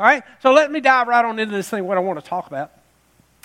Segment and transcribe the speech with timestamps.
[0.00, 2.24] All right, so let me dive right on into this thing, what I want to
[2.24, 2.70] talk about.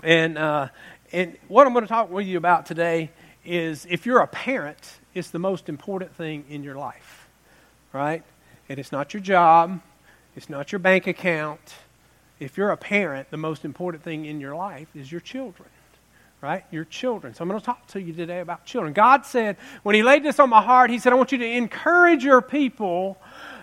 [0.04, 0.68] And, uh,
[1.12, 3.10] and what I'm going to talk with you about today
[3.44, 7.28] is if you're a parent, it's the most important thing in your life,
[7.92, 8.22] right?
[8.70, 9.82] And it's not your job,
[10.36, 11.74] it's not your bank account.
[12.40, 15.70] If you're a parent, the most important thing in your life is your children,
[16.40, 16.66] right?
[16.70, 17.34] Your children.
[17.34, 18.94] So I'm going to talk to you today about children.
[18.94, 21.50] God said, when He laid this on my heart, He said, I want you to
[21.50, 23.18] encourage your people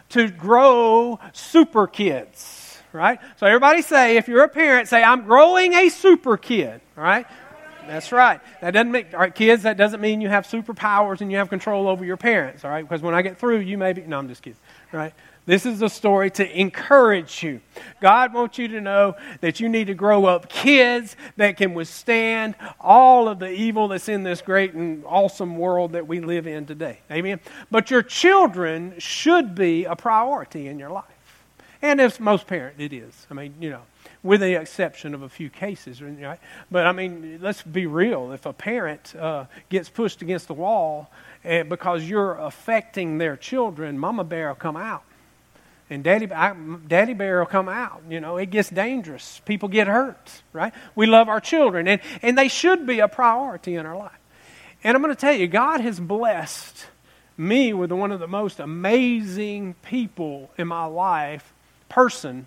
[0.08, 2.59] to grow super kids,
[2.92, 3.18] right?
[3.36, 7.26] So everybody say, if you're a parent, say, I'm growing a super kid, right?
[7.86, 8.40] That's right.
[8.60, 11.48] That doesn't make, all right, kids, that doesn't mean you have superpowers and you have
[11.48, 12.86] control over your parents, all right?
[12.86, 14.58] Because when I get through, you may be, no, I'm just kidding,
[14.92, 15.12] right?
[15.46, 17.60] This is a story to encourage you.
[18.00, 22.54] God wants you to know that you need to grow up kids that can withstand
[22.78, 26.66] all of the evil that's in this great and awesome world that we live in
[26.66, 27.00] today.
[27.10, 27.40] Amen.
[27.70, 31.04] But your children should be a priority in your life.
[31.82, 33.26] And as most parents, it is.
[33.30, 33.82] I mean, you know,
[34.22, 36.02] with the exception of a few cases.
[36.02, 36.38] Right?
[36.70, 38.32] But I mean, let's be real.
[38.32, 41.10] If a parent uh, gets pushed against the wall
[41.44, 45.04] uh, because you're affecting their children, Mama Bear will come out.
[45.90, 46.54] And daddy, I,
[46.86, 48.02] daddy bear will come out.
[48.08, 49.40] You know, it gets dangerous.
[49.44, 50.72] People get hurt, right?
[50.94, 54.12] We love our children, and, and they should be a priority in our life.
[54.84, 56.86] And I'm going to tell you, God has blessed
[57.36, 61.52] me with one of the most amazing people in my life,
[61.90, 62.46] person,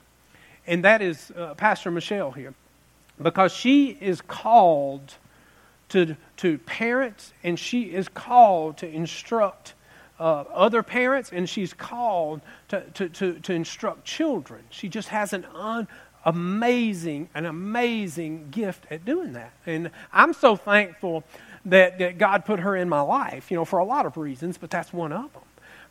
[0.66, 2.56] and that is uh, Pastor Michelle here.
[3.22, 5.14] Because she is called
[5.90, 9.76] to, to parents, and she is called to instruct
[10.20, 14.64] uh, other parents, and she's called to, to, to, to instruct children.
[14.72, 15.88] She just has an un,
[16.26, 19.54] amazing, an amazing gift at doing that.
[19.66, 21.24] And I'm so thankful
[21.66, 24.58] that, that God put her in my life, you know, for a lot of reasons,
[24.58, 25.44] but that's one of them,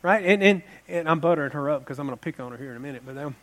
[0.03, 0.23] right?
[0.23, 2.71] And, and, and I'm buttering her up because I'm going to pick on her here
[2.71, 3.35] in a minute, but um,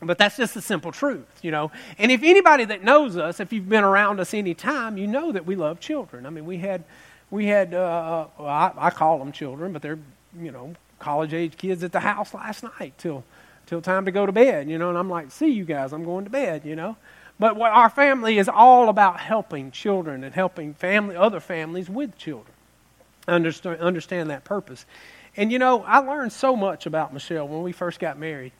[0.00, 1.70] but that's just the simple truth, you know.
[1.98, 5.32] And if anybody that knows us, if you've been around us any time, you know
[5.32, 6.24] that we love children.
[6.24, 6.84] I mean, we had
[7.30, 9.98] we had, uh, well, I, I, call them children, but they're,
[10.40, 13.24] you know, college age kids at the house last night till,
[13.66, 16.04] till time to go to bed, you know, and I'm like, see you guys, I'm
[16.04, 16.96] going to bed, you know.
[17.38, 22.16] But what our family is all about helping children and helping family, other families with
[22.16, 22.54] children.
[23.28, 24.86] Understand, understand that purpose.
[25.38, 28.50] And, you know, I learned so much about Michelle when we first got married.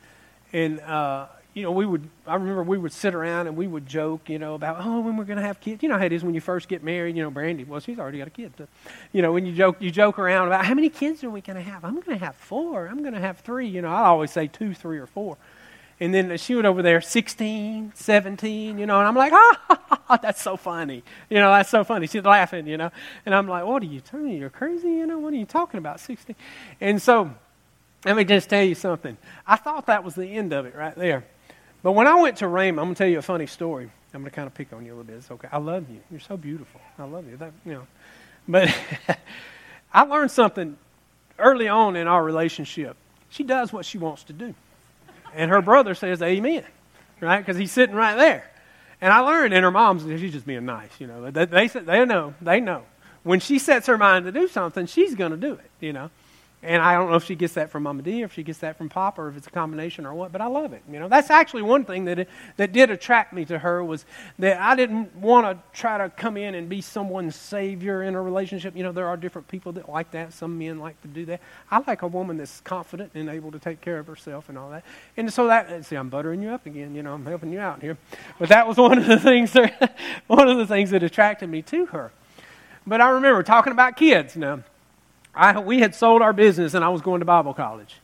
[0.52, 3.84] And, uh, you know, we would, I remember we would sit around and we would
[3.84, 5.82] joke, you know, about, oh, when we're going to have kids.
[5.82, 7.98] You know how it is when you first get married, you know, Brandy, well, she's
[7.98, 8.52] already got a kid.
[8.56, 8.68] But,
[9.12, 11.56] you know, when you joke, you joke around about how many kids are we going
[11.56, 11.84] to have?
[11.84, 12.86] I'm going to have four.
[12.86, 13.66] I'm going to have three.
[13.66, 15.36] You know, I always say two, three, or four.
[16.00, 20.40] And then she would over there, 16, 17, you know, and I'm like, ah, that's
[20.40, 21.02] so funny.
[21.28, 22.06] You know, that's so funny.
[22.06, 22.90] She's laughing, you know.
[23.26, 24.38] And I'm like, what are you telling me?
[24.38, 25.18] You're crazy, you know?
[25.18, 26.36] What are you talking about, 16?
[26.80, 27.30] And so,
[28.04, 29.16] let me just tell you something.
[29.46, 31.24] I thought that was the end of it right there.
[31.82, 33.90] But when I went to Rhema, I'm going to tell you a funny story.
[34.14, 35.16] I'm going to kind of pick on you a little bit.
[35.16, 35.48] It's okay.
[35.50, 36.00] I love you.
[36.10, 36.80] You're so beautiful.
[36.98, 37.36] I love you.
[37.36, 37.86] That, you know.
[38.46, 38.74] But
[39.92, 40.76] I learned something
[41.38, 42.96] early on in our relationship.
[43.30, 44.54] She does what she wants to do.
[45.34, 46.64] And her brother says amen,
[47.20, 47.38] right?
[47.38, 48.50] Because he's sitting right there.
[49.00, 51.30] And I learned, and her mom's, she's just being nice, you know.
[51.30, 52.82] They, they, they know, they know.
[53.22, 56.10] When she sets her mind to do something, she's going to do it, you know.
[56.60, 58.58] And I don't know if she gets that from Mama D, or if she gets
[58.58, 60.32] that from Papa, or if it's a combination or what.
[60.32, 60.82] But I love it.
[60.90, 64.04] You know, that's actually one thing that it, that did attract me to her was
[64.40, 68.20] that I didn't want to try to come in and be someone's savior in a
[68.20, 68.76] relationship.
[68.76, 70.32] You know, there are different people that like that.
[70.32, 71.40] Some men like to do that.
[71.70, 74.70] I like a woman that's confident and able to take care of herself and all
[74.70, 74.84] that.
[75.16, 76.92] And so that see, I'm buttering you up again.
[76.96, 77.96] You know, I'm helping you out here.
[78.40, 79.52] But that was one of the things.
[79.52, 82.10] That, one of the things that attracted me to her.
[82.84, 84.64] But I remember talking about kids now.
[85.38, 87.94] I, we had sold our business and I was going to Bible college.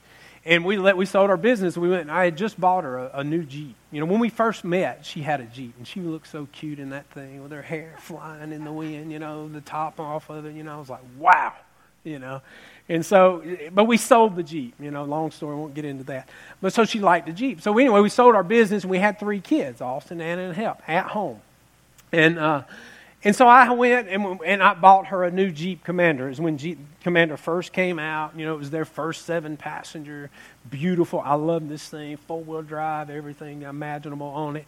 [0.46, 1.76] And we, let, we sold our business.
[1.76, 3.74] We went, and I had just bought her a, a new Jeep.
[3.90, 6.78] You know, when we first met, she had a Jeep, and she looked so cute
[6.78, 10.28] in that thing with her hair flying in the wind, you know, the top off
[10.28, 10.54] of it.
[10.54, 11.54] You know, I was like, wow,
[12.04, 12.42] you know.
[12.90, 16.28] And so, but we sold the Jeep, you know, long story, won't get into that.
[16.60, 17.62] But so she liked the Jeep.
[17.62, 20.82] So anyway, we sold our business, and we had three kids, Austin, Anna, and Hamp,
[20.86, 21.40] at home.
[22.12, 22.62] And, uh,
[23.24, 26.26] and so I went and, and I bought her a new Jeep Commander.
[26.26, 28.38] It was when Jeep Commander first came out.
[28.38, 30.30] You know, it was their first seven passenger.
[30.68, 31.20] Beautiful.
[31.20, 32.18] I love this thing.
[32.18, 34.66] Four wheel drive, everything imaginable on it.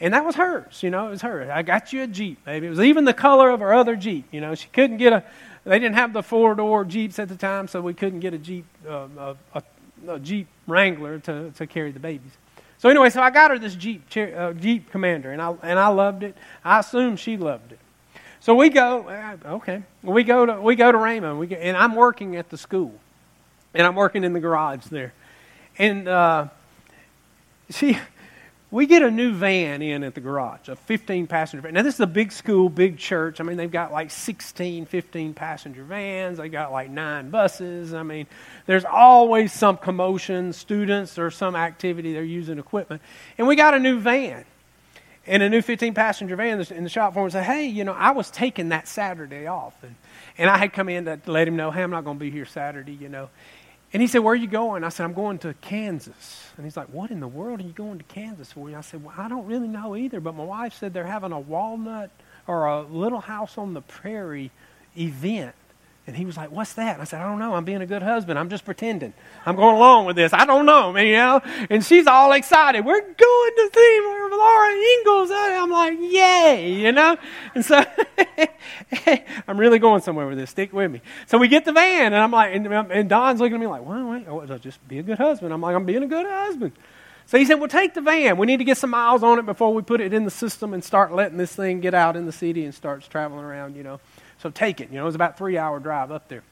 [0.00, 0.82] And that was hers.
[0.82, 1.50] You know, it was hers.
[1.50, 2.66] I got you a Jeep, baby.
[2.66, 4.26] It was even the color of her other Jeep.
[4.30, 5.24] You know, she couldn't get a,
[5.64, 8.38] they didn't have the four door Jeeps at the time, so we couldn't get a
[8.38, 9.62] Jeep, uh, a, a,
[10.08, 12.32] a, Jeep Wrangler to, to carry the babies.
[12.78, 15.88] So anyway, so I got her this Jeep, uh, Jeep Commander, and I, and I
[15.88, 16.36] loved it.
[16.62, 17.78] I assume she loved it.
[18.46, 21.76] So we go, uh, okay, we go to, we go to Rhema, we go, and
[21.76, 22.94] I'm working at the school,
[23.74, 25.12] and I'm working in the garage there.
[25.78, 26.46] And uh,
[27.70, 27.98] she,
[28.70, 31.74] we get a new van in at the garage, a 15 passenger van.
[31.74, 33.40] Now, this is a big school, big church.
[33.40, 36.38] I mean, they've got like 16, 15 passenger vans.
[36.38, 37.94] They got like nine buses.
[37.94, 38.28] I mean,
[38.66, 43.02] there's always some commotion, students or some activity, they're using equipment.
[43.38, 44.44] And we got a new van.
[45.26, 47.92] And a new 15 passenger van in the shop for him said, Hey, you know,
[47.92, 49.74] I was taking that Saturday off.
[49.82, 49.96] And,
[50.38, 52.30] and I had come in to let him know, Hey, I'm not going to be
[52.30, 53.28] here Saturday, you know.
[53.92, 54.84] And he said, Where are you going?
[54.84, 56.50] I said, I'm going to Kansas.
[56.56, 58.68] And he's like, What in the world are you going to Kansas for?
[58.68, 61.32] And I said, Well, I don't really know either, but my wife said they're having
[61.32, 62.10] a walnut
[62.46, 64.52] or a little house on the prairie
[64.96, 65.54] event
[66.06, 67.00] and he was like, What's that?
[67.00, 67.54] I said, I don't know.
[67.54, 68.38] I'm being a good husband.
[68.38, 69.12] I'm just pretending.
[69.44, 70.32] I'm going along with this.
[70.32, 71.40] I don't know, man, you know?
[71.68, 72.84] And she's all excited.
[72.84, 74.00] We're going to see
[74.30, 75.30] Laura Ingalls.
[75.32, 77.16] I'm like, Yay, you know?
[77.54, 77.84] And so
[79.48, 80.50] I'm really going somewhere with this.
[80.50, 81.00] Stick with me.
[81.26, 83.84] So we get the van, and I'm like, and, and Don's looking at me like,
[83.84, 85.52] Well, wait, oh, just be a good husband.
[85.52, 86.72] I'm like, I'm being a good husband.
[87.26, 88.36] So he said, Well, take the van.
[88.36, 90.72] We need to get some miles on it before we put it in the system
[90.72, 93.82] and start letting this thing get out in the city and starts traveling around, you
[93.82, 93.98] know.
[94.46, 94.90] So take it.
[94.90, 96.44] You know, it was about three hour drive up there.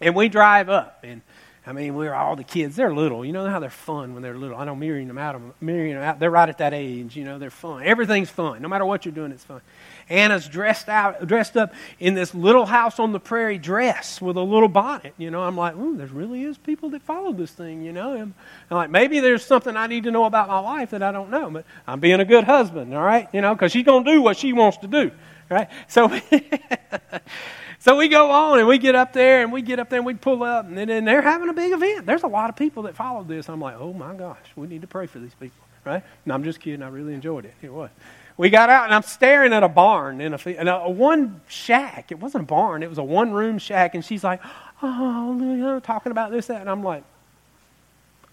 [0.00, 1.20] And we drive up, and
[1.66, 2.76] I mean, we're all the kids.
[2.76, 3.26] They're little.
[3.26, 4.56] You know how they're fun when they're little.
[4.56, 5.38] I know Miriam them out.
[5.60, 6.18] Miriam them out.
[6.18, 7.14] They're right at that age.
[7.14, 7.82] You know, they're fun.
[7.82, 8.62] Everything's fun.
[8.62, 9.60] No matter what you're doing, it's fun.
[10.08, 14.42] Anna's dressed out, dressed up in this little house on the prairie dress with a
[14.42, 15.14] little bonnet.
[15.18, 17.82] You know, I'm like, ooh, there really is people that follow this thing.
[17.82, 18.34] You know, and
[18.70, 21.30] I'm like, maybe there's something I need to know about my wife that I don't
[21.30, 21.50] know.
[21.50, 22.94] But I'm being a good husband.
[22.94, 25.10] All right, you know, because she's gonna do what she wants to do
[25.50, 25.68] right?
[25.88, 26.10] So,
[27.78, 30.06] so we go on and we get up there and we get up there and
[30.06, 32.06] we pull up and then they're having a big event.
[32.06, 33.48] There's a lot of people that follow this.
[33.48, 36.02] I'm like, oh my gosh, we need to pray for these people, right?
[36.24, 36.82] No, I'm just kidding.
[36.82, 37.54] I really enjoyed it.
[37.62, 37.90] It was.
[38.38, 41.40] We got out and I'm staring at a barn in a, in a, a one
[41.48, 42.12] shack.
[42.12, 42.82] It wasn't a barn.
[42.82, 43.94] It was a one room shack.
[43.94, 44.40] And she's like,
[44.82, 46.60] oh, you know, talking about this, that.
[46.60, 47.02] And I'm like,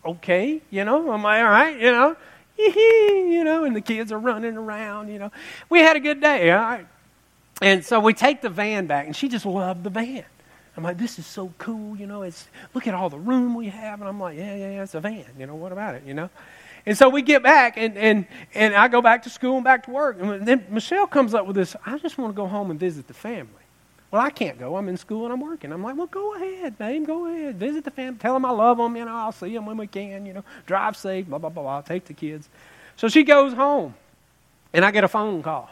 [0.06, 2.16] okay, you know, I'm like, all right, you know,
[2.58, 5.32] you know, and the kids are running around, you know.
[5.70, 6.52] We had a good day.
[6.52, 6.88] All right.
[7.62, 10.26] And so we take the van back, and she just loved the van.
[10.76, 12.24] I'm like, this is so cool, you know.
[12.24, 14.96] It's look at all the room we have, and I'm like, yeah, yeah, yeah, it's
[14.96, 15.56] a van, you know.
[15.56, 16.30] What about it, you know?
[16.86, 19.86] And so we get back, and and and I go back to school and back
[19.86, 21.76] to work, and then Michelle comes up with this.
[21.86, 23.50] I just want to go home and visit the family.
[24.12, 24.76] Well, I can't go.
[24.76, 25.72] I'm in school and I'm working.
[25.72, 27.08] I'm like, well, go ahead, babe.
[27.08, 27.56] Go ahead.
[27.56, 28.20] Visit the family.
[28.20, 28.96] Tell them I love them.
[28.96, 30.26] You know, I'll see them when we can.
[30.26, 31.26] You know, drive safe.
[31.28, 31.78] Blah blah blah.
[31.78, 32.50] I'll take the kids.
[32.98, 33.96] So she goes home,
[34.74, 35.70] and I get a phone call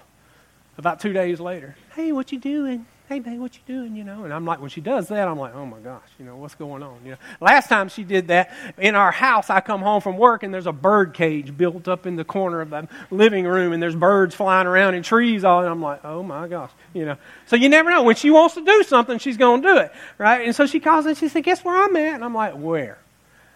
[0.77, 2.85] about two days later, hey, what you doing?
[3.11, 3.97] Hey, babe, what you doing?
[3.97, 6.23] You know, and I'm like, when she does that, I'm like, oh my gosh, you
[6.23, 6.97] know, what's going on?
[7.03, 10.43] You know, last time she did that in our house, I come home from work
[10.43, 13.83] and there's a bird cage built up in the corner of the living room, and
[13.83, 17.17] there's birds flying around and trees all, and I'm like, oh my gosh, you know.
[17.47, 19.91] So you never know when she wants to do something, she's going to do it,
[20.17, 20.45] right?
[20.45, 22.15] And so she calls and she said, guess where I'm at?
[22.15, 22.97] And I'm like, where?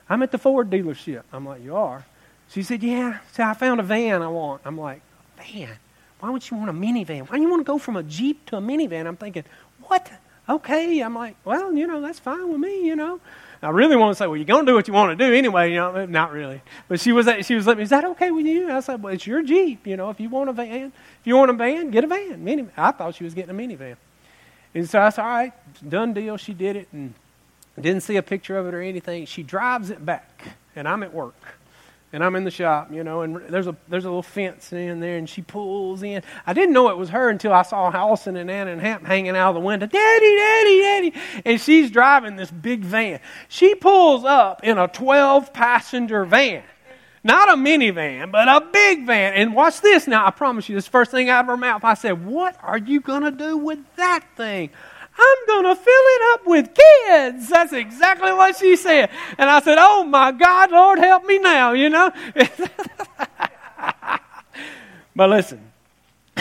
[0.10, 1.24] I'm at the Ford dealership.
[1.32, 2.06] I'm like, you are?
[2.50, 3.20] She said, yeah.
[3.32, 4.64] So I found a van I want.
[4.66, 5.00] I'm like,
[5.38, 5.78] van.
[6.26, 7.30] Why would you want a minivan?
[7.30, 9.06] Why do you want to go from a Jeep to a minivan?
[9.06, 9.44] I'm thinking,
[9.84, 10.12] what?
[10.50, 11.00] Okay.
[11.02, 13.20] I'm like, well, you know, that's fine with me, you know.
[13.62, 15.32] I really want to say, well, you're going to do what you want to do
[15.32, 16.08] anyway, you know.
[16.08, 16.64] Not really.
[16.88, 18.72] But she was, she was like, is that okay with you?
[18.72, 20.10] I said, well, it's your Jeep, you know.
[20.10, 20.92] If you want a van,
[21.22, 22.44] if you want a van, get a van.
[22.44, 23.96] Mini- I thought she was getting a minivan.
[24.74, 25.54] And so I said, all right,
[25.88, 26.38] done deal.
[26.38, 27.14] She did it and
[27.80, 29.28] didn't see a picture of it or anything.
[29.28, 31.36] She drives it back, and I'm at work
[32.16, 35.02] and I'm in the shop, you know, and there's a there's a little fence in
[35.02, 36.24] there, and she pulls in.
[36.48, 39.36] I didn't know it was her until I saw Allison and Anna and Hamp hanging
[39.36, 39.86] out of the window.
[39.86, 43.20] Daddy, daddy, daddy, and she's driving this big van.
[43.50, 46.64] She pulls up in a 12 passenger van.
[47.22, 49.34] Not a minivan, but a big van.
[49.34, 50.26] And watch this now.
[50.26, 53.02] I promise you, this first thing out of her mouth, I said, What are you
[53.02, 54.70] going to do with that thing?
[55.18, 57.50] I'm going to fill it up with kids.
[57.50, 59.10] That's exactly what she said.
[59.38, 62.12] And I said, Oh my God, Lord, help me now, you know?
[65.16, 65.72] but listen,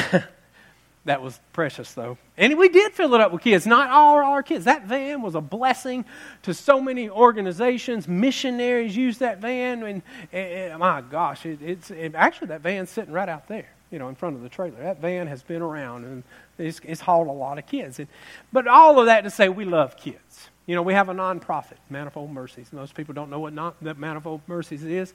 [1.04, 2.18] that was precious, though.
[2.36, 4.64] And we did fill it up with kids, not all our kids.
[4.64, 6.04] That van was a blessing
[6.42, 8.08] to so many organizations.
[8.08, 9.84] Missionaries used that van.
[9.84, 10.02] And,
[10.32, 14.08] and my gosh, it, it's it, actually that van's sitting right out there you know,
[14.08, 14.76] in front of the trailer.
[14.82, 16.24] That van has been around and
[16.58, 17.98] it's, it's hauled a lot of kids.
[17.98, 18.08] And,
[18.52, 20.48] but all of that to say we love kids.
[20.66, 22.72] You know, we have a nonprofit, Manifold Mercies.
[22.72, 25.12] Most people don't know what non, that Manifold Mercies is,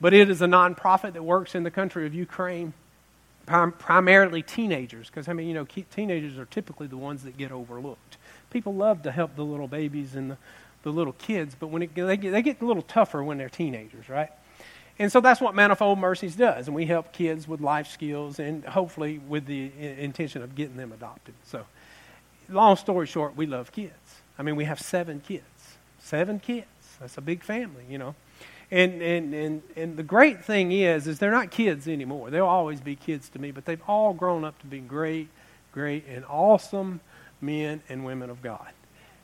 [0.00, 2.72] but it is a nonprofit that works in the country of Ukraine,
[3.46, 7.52] prim- primarily teenagers, because I mean, you know, teenagers are typically the ones that get
[7.52, 8.16] overlooked.
[8.50, 10.36] People love to help the little babies and the,
[10.82, 13.48] the little kids, but when it, they, get, they get a little tougher when they're
[13.48, 14.30] teenagers, right?
[14.98, 16.66] And so that's what Manifold Mercies does.
[16.66, 20.92] And we help kids with life skills and hopefully with the intention of getting them
[20.92, 21.34] adopted.
[21.44, 21.64] So,
[22.48, 23.92] long story short, we love kids.
[24.38, 25.44] I mean, we have seven kids.
[26.00, 26.66] Seven kids.
[27.00, 28.14] That's a big family, you know.
[28.70, 32.30] And, and, and, and the great thing is, is they're not kids anymore.
[32.30, 35.28] They'll always be kids to me, but they've all grown up to be great,
[35.72, 37.00] great, and awesome
[37.40, 38.72] men and women of God.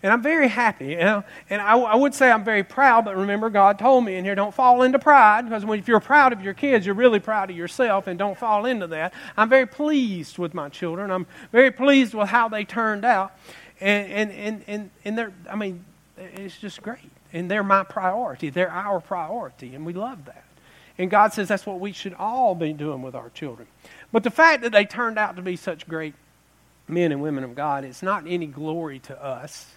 [0.04, 0.88] And I'm very happy.
[0.88, 1.24] You know?
[1.48, 4.34] And I, I, would say I'm very proud, but remember, God told me in here,
[4.34, 7.56] don't fall into pride, because if you're proud of your kids, you're really proud of
[7.56, 9.14] yourself, and don't fall into that.
[9.34, 11.10] I'm very pleased with my children.
[11.10, 13.32] I'm very pleased with how they turned out.
[13.80, 15.82] And, and, and, and, and they're, I mean,
[16.18, 17.10] it's just great.
[17.32, 18.50] And they're my priority.
[18.50, 20.44] They're our priority, and we love that.
[20.98, 23.68] And God says that's what we should all be doing with our children.
[24.12, 26.12] But the fact that they turned out to be such great
[26.86, 29.70] men and women of God, it's not any glory to us.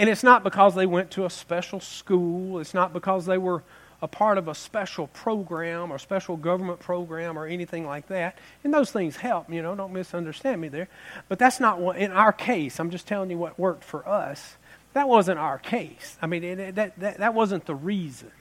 [0.00, 3.62] And it's not because they went to a special school, it's not because they were
[4.00, 8.38] a part of a special program or special government program or anything like that.
[8.64, 10.88] And those things help, you know, don't misunderstand me there.
[11.28, 14.56] But that's not what, in our case, I'm just telling you what worked for us.
[14.94, 16.16] That wasn't our case.
[16.22, 18.32] I mean, it, that, that, that wasn't the reason.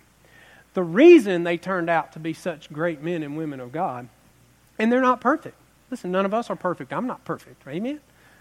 [0.76, 4.08] The reason they turned out to be such great men and women of God,
[4.80, 5.58] and they're not perfect.
[5.92, 6.94] Listen, none of us are perfect.
[6.94, 7.68] I'm not perfect.
[7.68, 8.00] Amen?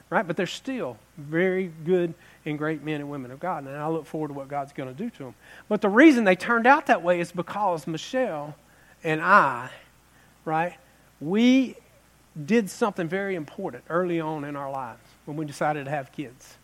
[0.08, 0.25] Right?
[0.25, 2.14] But they're still very good
[2.48, 3.66] and great men and women of God.
[3.66, 5.34] And I look forward to what God's going to do to them.
[5.68, 8.54] But the reason they turned out that way is because Michelle
[9.04, 9.70] and I,
[10.44, 10.74] right,
[11.20, 11.76] we
[12.46, 16.56] did something very important early on in our lives when we decided to have kids.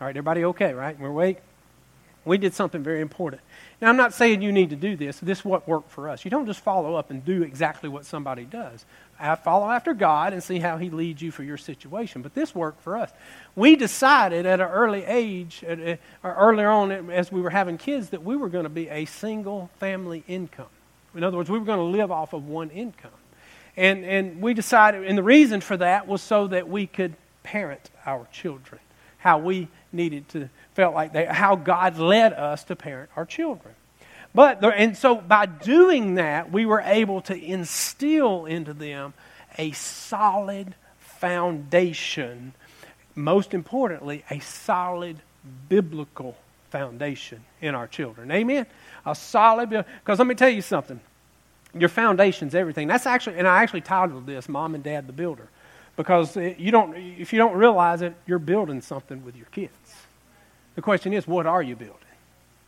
[0.00, 0.98] All right, everybody okay, right?
[0.98, 1.38] We're awake?
[2.24, 3.42] We did something very important.
[3.80, 5.18] Now, I'm not saying you need to do this.
[5.20, 6.24] This is what worked for us.
[6.24, 8.86] You don't just follow up and do exactly what somebody does.
[9.18, 12.22] I follow after God and see how He leads you for your situation.
[12.22, 13.10] But this worked for us.
[13.56, 18.22] We decided at an early age, or earlier on as we were having kids, that
[18.22, 20.66] we were going to be a single family income.
[21.14, 23.10] In other words, we were going to live off of one income.
[23.76, 27.90] And, and we decided, and the reason for that was so that we could parent
[28.06, 28.80] our children,
[29.18, 33.73] how we needed to felt like they, how God led us to parent our children.
[34.34, 39.14] But, and so by doing that, we were able to instill into them
[39.58, 42.52] a solid foundation.
[43.14, 45.18] Most importantly, a solid
[45.68, 46.36] biblical
[46.70, 48.32] foundation in our children.
[48.32, 48.66] Amen?
[49.06, 50.98] A solid, because let me tell you something.
[51.72, 52.88] Your foundation's everything.
[52.88, 55.48] That's actually, and I actually titled this "Mom and Dad the Builder,"
[55.96, 59.72] because you don't, if you don't realize it, you're building something with your kids.
[60.74, 61.96] The question is, what are you building?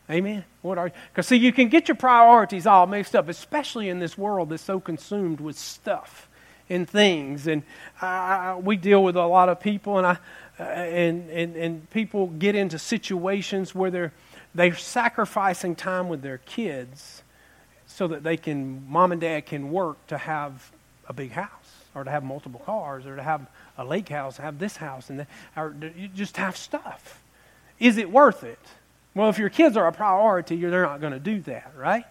[0.09, 0.45] Amen?
[0.61, 0.93] What are you?
[1.11, 4.63] Because, see, you can get your priorities all mixed up, especially in this world that's
[4.63, 6.29] so consumed with stuff
[6.69, 7.47] and things.
[7.47, 7.63] And
[8.01, 10.17] uh, we deal with a lot of people, and, I,
[10.59, 14.13] uh, and, and, and people get into situations where they're,
[14.55, 17.21] they're sacrificing time with their kids
[17.85, 20.71] so that they can, mom and dad can work to have
[21.07, 21.49] a big house
[21.95, 23.45] or to have multiple cars or to have
[23.77, 25.75] a lake house, have this house, and or
[26.15, 27.21] just have stuff.
[27.79, 28.59] Is it worth it?
[29.17, 32.05] Well, if your kids are a priority, they're not going to do that, right?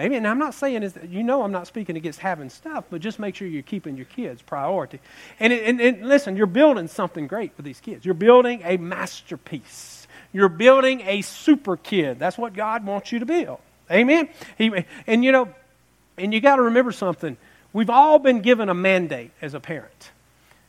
[0.00, 0.24] Amen.
[0.24, 3.20] Now, I'm not saying is you know I'm not speaking against having stuff, but just
[3.20, 4.98] make sure you're keeping your kids priority.
[5.38, 8.04] And, and, and listen, you're building something great for these kids.
[8.04, 10.08] You're building a masterpiece.
[10.32, 12.18] You're building a super kid.
[12.18, 13.60] That's what God wants you to build.
[13.88, 14.28] Amen.
[14.56, 14.72] He,
[15.06, 15.48] and you know,
[16.16, 17.36] and you got to remember something.
[17.72, 20.10] We've all been given a mandate as a parent.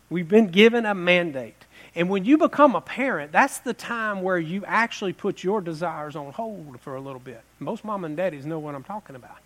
[0.09, 1.58] We've been given a mandate.
[1.95, 6.15] And when you become a parent, that's the time where you actually put your desires
[6.15, 7.41] on hold for a little bit.
[7.59, 9.37] Most mom and daddies know what I'm talking about.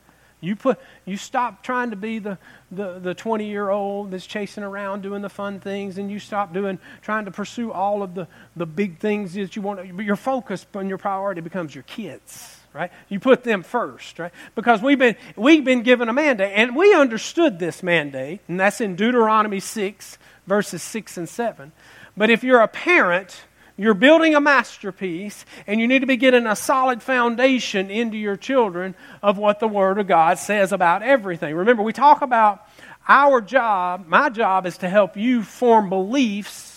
[0.43, 2.38] You put you stop trying to be the,
[2.69, 6.53] the, the 20 year old that's chasing around doing the fun things and you stop
[6.53, 10.17] doing trying to pursue all of the, the big things that you want but your
[10.17, 15.00] focus and your priority becomes your kids right you put them first right because we've
[15.00, 19.62] been we've been given a mandate and we understood this mandate and that's in deuteronomy
[19.62, 21.71] 6 verses 6 and 7
[22.15, 26.46] but if you're a parent, you're building a masterpiece, and you need to be getting
[26.46, 31.55] a solid foundation into your children of what the Word of God says about everything.
[31.55, 32.67] Remember, we talk about
[33.08, 36.73] our job, my job is to help you form beliefs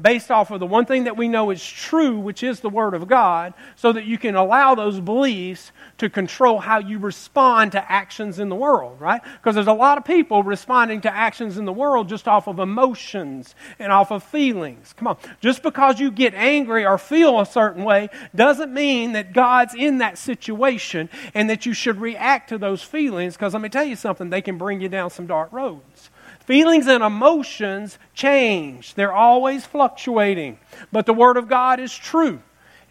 [0.00, 2.94] based off of the one thing that we know is true, which is the Word
[2.94, 7.90] of God, so that you can allow those beliefs to control how you respond to
[7.92, 9.20] actions in the world, right?
[9.22, 12.60] Because there's a lot of people responding to actions in the world just off of
[12.60, 14.92] emotions and off of feelings.
[14.96, 15.16] Come on.
[15.40, 19.98] Just because you get angry or feel a certain way doesn't mean that God's in
[19.98, 23.96] that situation and that you should react to those feelings, because let me tell you
[23.96, 26.10] something, they can bring you down some dark roads.
[26.48, 30.58] Feelings and emotions change, they're always fluctuating.
[30.90, 32.40] But the Word of God is true.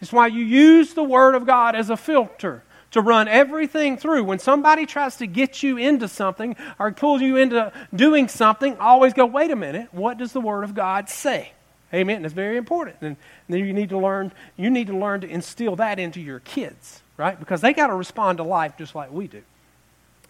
[0.00, 2.62] It's why you use the Word of God as a filter
[2.92, 4.22] to run everything through.
[4.22, 9.12] When somebody tries to get you into something or pull you into doing something, always
[9.12, 11.50] go, wait a minute, what does the Word of God say?
[11.92, 12.22] Amen.
[12.22, 12.98] That's very important.
[13.00, 13.16] And
[13.48, 17.02] then you need to learn, you need to learn to instill that into your kids.
[17.16, 17.36] right?
[17.36, 19.42] Because they got to respond to life just like we do.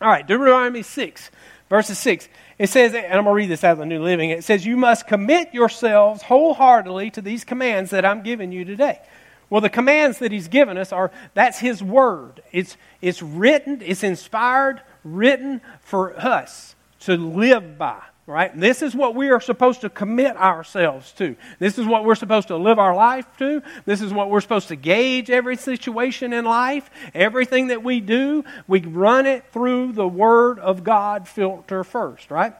[0.00, 1.30] All right, Deuteronomy 6,
[1.68, 2.28] verses 6.
[2.58, 4.30] It says, and I'm going to read this out of the New Living.
[4.30, 9.00] It says, You must commit yourselves wholeheartedly to these commands that I'm giving you today.
[9.50, 12.42] Well, the commands that he's given us are that's his word.
[12.52, 18.54] It's, it's written, it's inspired, written for us to live by right?
[18.54, 21.34] This is what we are supposed to commit ourselves to.
[21.58, 23.62] This is what we're supposed to live our life to.
[23.86, 26.90] This is what we're supposed to gauge every situation in life.
[27.14, 32.52] Everything that we do, we run it through the Word of God filter first, right?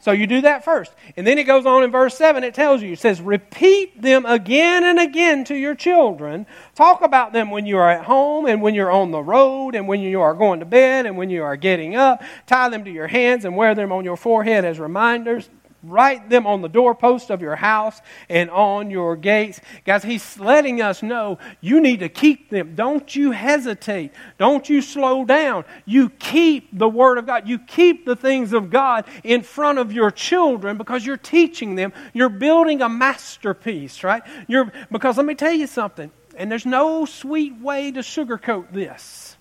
[0.00, 0.92] So you do that first.
[1.16, 4.24] And then it goes on in verse 7, it tells you, it says, repeat them
[4.24, 6.46] again and again to your children.
[6.74, 9.88] Talk about them when you are at home and when you're on the road and
[9.88, 12.22] when you are going to bed and when you are getting up.
[12.46, 15.48] Tie them to your hands and wear them on your forehead as reminders.
[15.86, 19.60] Write them on the doorpost of your house and on your gates.
[19.84, 22.74] Guys, he's letting us know you need to keep them.
[22.74, 24.12] Don't you hesitate.
[24.38, 25.64] Don't you slow down.
[25.84, 27.48] You keep the Word of God.
[27.48, 31.92] You keep the things of God in front of your children because you're teaching them.
[32.12, 34.22] You're building a masterpiece, right?
[34.48, 39.36] You're, because let me tell you something, and there's no sweet way to sugarcoat this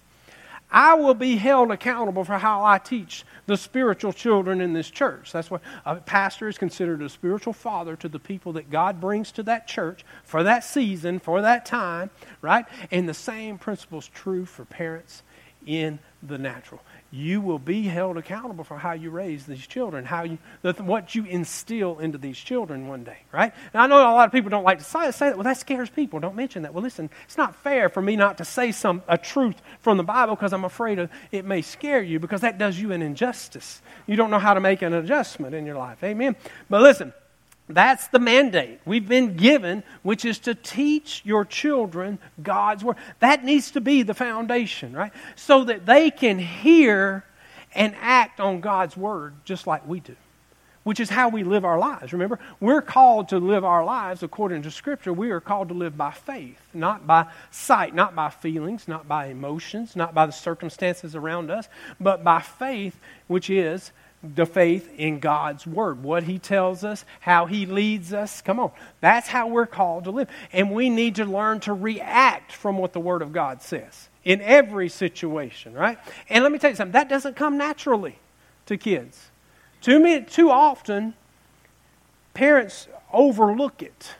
[0.76, 5.32] I will be held accountable for how I teach the spiritual children in this church.
[5.32, 9.32] That's why a pastor is considered a spiritual father to the people that God brings
[9.34, 12.10] to that church for that season, for that time,
[12.42, 12.66] right?
[12.92, 15.24] And the same principle is true for parents
[15.66, 16.82] in the natural
[17.16, 20.38] you will be held accountable for how you raise these children, how you,
[20.80, 23.54] what you instill into these children one day, right?
[23.74, 25.38] And I know a lot of people don't like to say, say that.
[25.38, 26.20] Well, that scares people.
[26.20, 26.74] Don't mention that.
[26.74, 30.04] Well, listen, it's not fair for me not to say some a truth from the
[30.04, 33.82] Bible because I'm afraid of, it may scare you because that does you an injustice.
[34.08, 36.04] You don't know how to make an adjustment in your life.
[36.04, 36.36] Amen.
[36.70, 37.14] But listen.
[37.68, 42.98] That's the mandate we've been given, which is to teach your children God's Word.
[43.20, 45.12] That needs to be the foundation, right?
[45.36, 47.24] So that they can hear
[47.74, 50.16] and act on God's Word just like we do,
[50.84, 52.14] which is how we live our lives.
[52.14, 55.12] Remember, we're called to live our lives according to Scripture.
[55.12, 59.26] We are called to live by faith, not by sight, not by feelings, not by
[59.26, 61.68] emotions, not by the circumstances around us,
[62.00, 63.92] but by faith, which is
[64.34, 68.42] the faith in God's Word, what He tells us, how He leads us.
[68.42, 68.72] Come on.
[69.02, 70.30] That's how we're called to live.
[70.52, 74.42] And we need to learn to react from what the Word of God says in
[74.42, 75.98] every situation, right?
[76.30, 78.18] And let me tell you something that doesn't come naturally
[78.66, 79.30] to kids.
[79.82, 81.14] Too, many, too often,
[82.34, 84.16] parents overlook it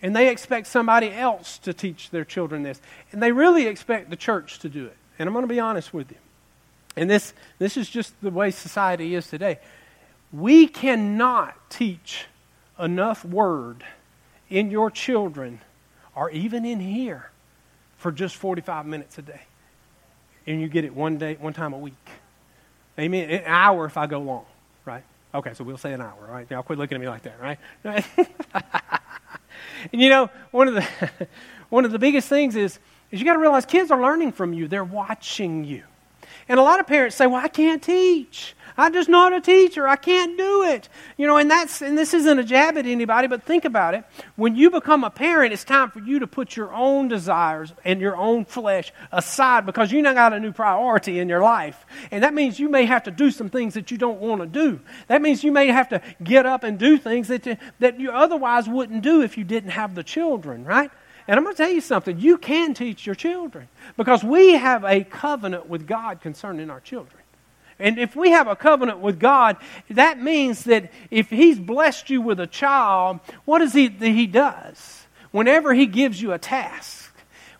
[0.00, 2.80] and they expect somebody else to teach their children this.
[3.10, 4.96] And they really expect the church to do it.
[5.18, 6.18] And I'm going to be honest with you.
[6.96, 9.58] And this, this is just the way society is today.
[10.32, 12.26] We cannot teach
[12.78, 13.84] enough word
[14.50, 15.60] in your children
[16.14, 17.30] or even in here
[17.98, 19.42] for just 45 minutes a day.
[20.46, 21.94] And you get it one day, one time a week.
[22.98, 23.30] Amen.
[23.30, 24.46] An hour if I go long,
[24.84, 25.04] right?
[25.34, 26.50] Okay, so we'll say an hour, right?
[26.50, 27.58] Now quit looking at me like that, right?
[29.92, 30.88] and you know, one of the
[31.68, 32.78] one of the biggest things is
[33.10, 34.68] is you got to realize kids are learning from you.
[34.68, 35.84] They're watching you.
[36.48, 38.54] And a lot of parents say, Well, I can't teach.
[38.78, 39.88] I'm just not a teacher.
[39.88, 40.88] I can't do it.
[41.16, 44.04] You know, and that's and this isn't a jab at anybody, but think about it.
[44.36, 48.00] When you become a parent, it's time for you to put your own desires and
[48.00, 51.84] your own flesh aside because you now got a new priority in your life.
[52.12, 54.46] And that means you may have to do some things that you don't want to
[54.46, 54.78] do.
[55.08, 58.68] That means you may have to get up and do things that, that you otherwise
[58.68, 60.92] wouldn't do if you didn't have the children, right?
[61.28, 62.18] And I'm going to tell you something.
[62.18, 67.22] You can teach your children because we have a covenant with God concerning our children.
[67.78, 69.58] And if we have a covenant with God,
[69.90, 74.26] that means that if He's blessed you with a child, what is He that He
[74.26, 75.06] does?
[75.30, 76.97] Whenever He gives you a task,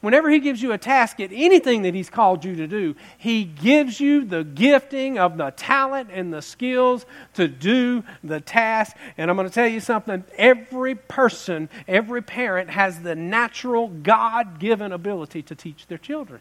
[0.01, 3.45] whenever He gives you a task at anything that He's called you to do, He
[3.45, 8.97] gives you the gifting of the talent and the skills to do the task.
[9.17, 14.59] And I'm going to tell you something every person, every parent has the natural God
[14.59, 16.41] given ability to teach their children.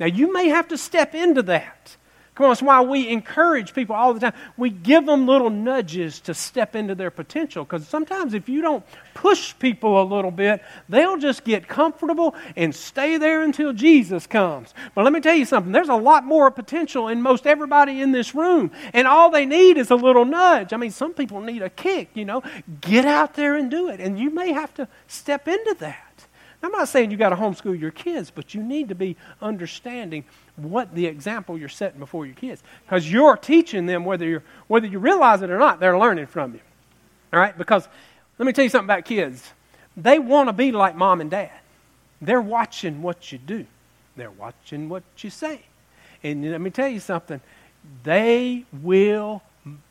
[0.00, 1.96] Now, you may have to step into that.
[2.34, 4.32] Come on, that's why we encourage people all the time.
[4.56, 8.84] We give them little nudges to step into their potential because sometimes if you don't
[9.14, 14.74] push people a little bit, they'll just get comfortable and stay there until Jesus comes.
[14.96, 18.10] But let me tell you something there's a lot more potential in most everybody in
[18.10, 20.72] this room, and all they need is a little nudge.
[20.72, 22.42] I mean, some people need a kick, you know.
[22.80, 26.03] Get out there and do it, and you may have to step into that.
[26.64, 30.24] I'm not saying you got to homeschool your kids, but you need to be understanding
[30.56, 32.62] what the example you're setting before your kids.
[32.84, 36.54] Because you're teaching them whether, you're, whether you realize it or not, they're learning from
[36.54, 36.60] you.
[37.32, 37.56] All right?
[37.56, 37.88] Because
[38.38, 39.52] let me tell you something about kids.
[39.96, 41.50] They want to be like mom and dad.
[42.20, 43.66] They're watching what you do.
[44.16, 45.60] They're watching what you say.
[46.22, 47.40] And let me tell you something.
[48.02, 49.42] They will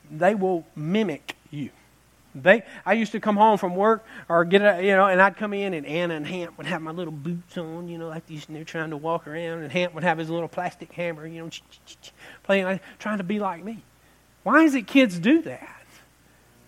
[0.10, 1.70] they will mimic you.
[2.36, 5.38] They, I used to come home from work or get a, you know, and I'd
[5.38, 8.26] come in and Anna and Hamp would have my little boots on, you know, like
[8.26, 11.28] these, and they're trying to walk around, and Hamp would have his little plastic hammer,
[11.28, 11.50] you know,
[12.44, 13.84] playing, trying to be like me.
[14.44, 15.86] Why is it kids do that?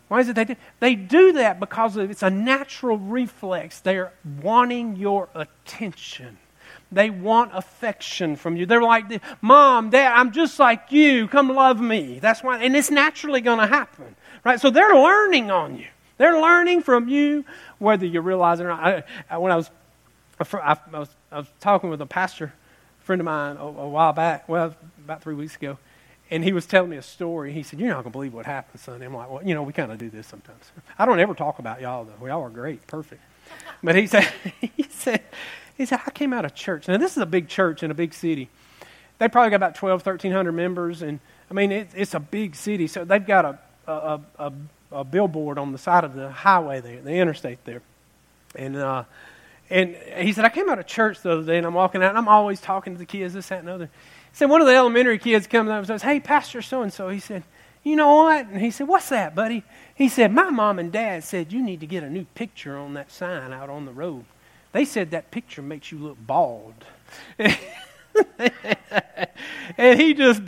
[0.08, 0.56] Why is it they do?
[0.80, 3.80] They do that because it's a natural reflex.
[3.80, 6.38] They're wanting your attention.
[6.92, 8.68] They want affection from you.
[8.68, 9.06] They're like,
[9.42, 11.28] Mom, Dad, I'm just like you.
[11.28, 12.20] Come love me.
[12.20, 14.16] That's why, and it's naturally going to happen.
[14.46, 14.62] Right?
[14.62, 15.88] So they're learning on you.
[16.18, 17.44] They're learning from you,
[17.80, 18.80] whether you realize it or not.
[18.80, 19.70] I, I, when I was,
[20.40, 22.54] I, was, I was talking with a pastor
[23.00, 25.78] friend of mine a, a while back, well, about three weeks ago,
[26.32, 27.52] and he was telling me a story.
[27.54, 29.02] He said, You're not going to believe what happened, son.
[29.02, 30.72] I'm like, Well, you know, we kind of do this sometimes.
[30.98, 32.26] I don't ever talk about y'all, though.
[32.26, 33.22] Y'all are great, perfect.
[33.84, 34.32] But he said,
[34.62, 35.22] he said,
[35.78, 36.88] he said, I came out of church.
[36.88, 38.50] Now, this is a big church in a big city.
[39.18, 41.02] They probably got about 12, 1,300 members.
[41.02, 42.88] And, I mean, it, it's a big city.
[42.88, 44.54] So they've got a, a, a,
[44.92, 47.82] a, billboard on the side of the highway there, the interstate there.
[48.56, 49.04] And, uh,
[49.70, 52.10] and he said, I came out of church the other day, and I'm walking out,
[52.10, 53.86] and I'm always talking to the kids, this, that, and other.
[53.86, 57.10] He said, one of the elementary kids comes up and says, Hey, Pastor so-and-so.
[57.10, 57.44] He said,
[57.86, 58.48] you know what?
[58.48, 59.64] And he said, What's that, buddy?
[59.94, 62.96] He said, My mom and dad said you need to get a new picture on
[62.96, 64.26] that sign out on the road.
[64.72, 66.74] They said that picture makes you look bald.
[69.78, 70.42] and he just,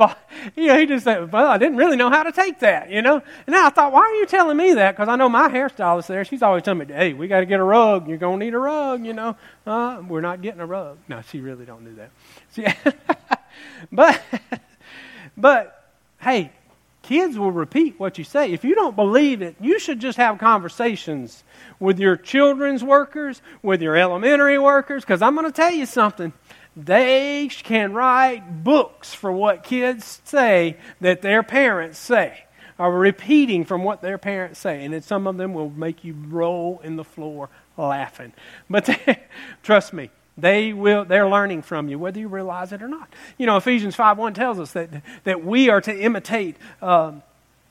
[0.55, 3.01] you know, he just said, well, I didn't really know how to take that, you
[3.01, 3.15] know.
[3.15, 4.95] And now I thought, why are you telling me that?
[4.95, 6.23] Because I know my hairstylist there.
[6.25, 8.07] She's always telling me, hey, we got to get a rug.
[8.07, 9.35] You're going to need a rug, you know.
[9.65, 10.97] Uh, we're not getting a rug.
[11.07, 12.11] No, she really don't do that.
[12.51, 12.65] See,
[13.91, 14.21] but,
[15.37, 16.51] but, hey,
[17.03, 18.51] kids will repeat what you say.
[18.51, 21.43] If you don't believe it, you should just have conversations
[21.79, 26.33] with your children's workers, with your elementary workers, because I'm going to tell you something.
[26.77, 32.43] They can write books for what kids say that their parents say,
[32.77, 34.85] or repeating from what their parents say.
[34.85, 38.31] And then some of them will make you roll in the floor laughing.
[38.69, 39.23] But they,
[39.63, 43.11] trust me, they will, they're learning from you, whether you realize it or not.
[43.39, 46.57] You know, Ephesians 5 1 tells us that, that we are to imitate.
[46.79, 47.23] Um,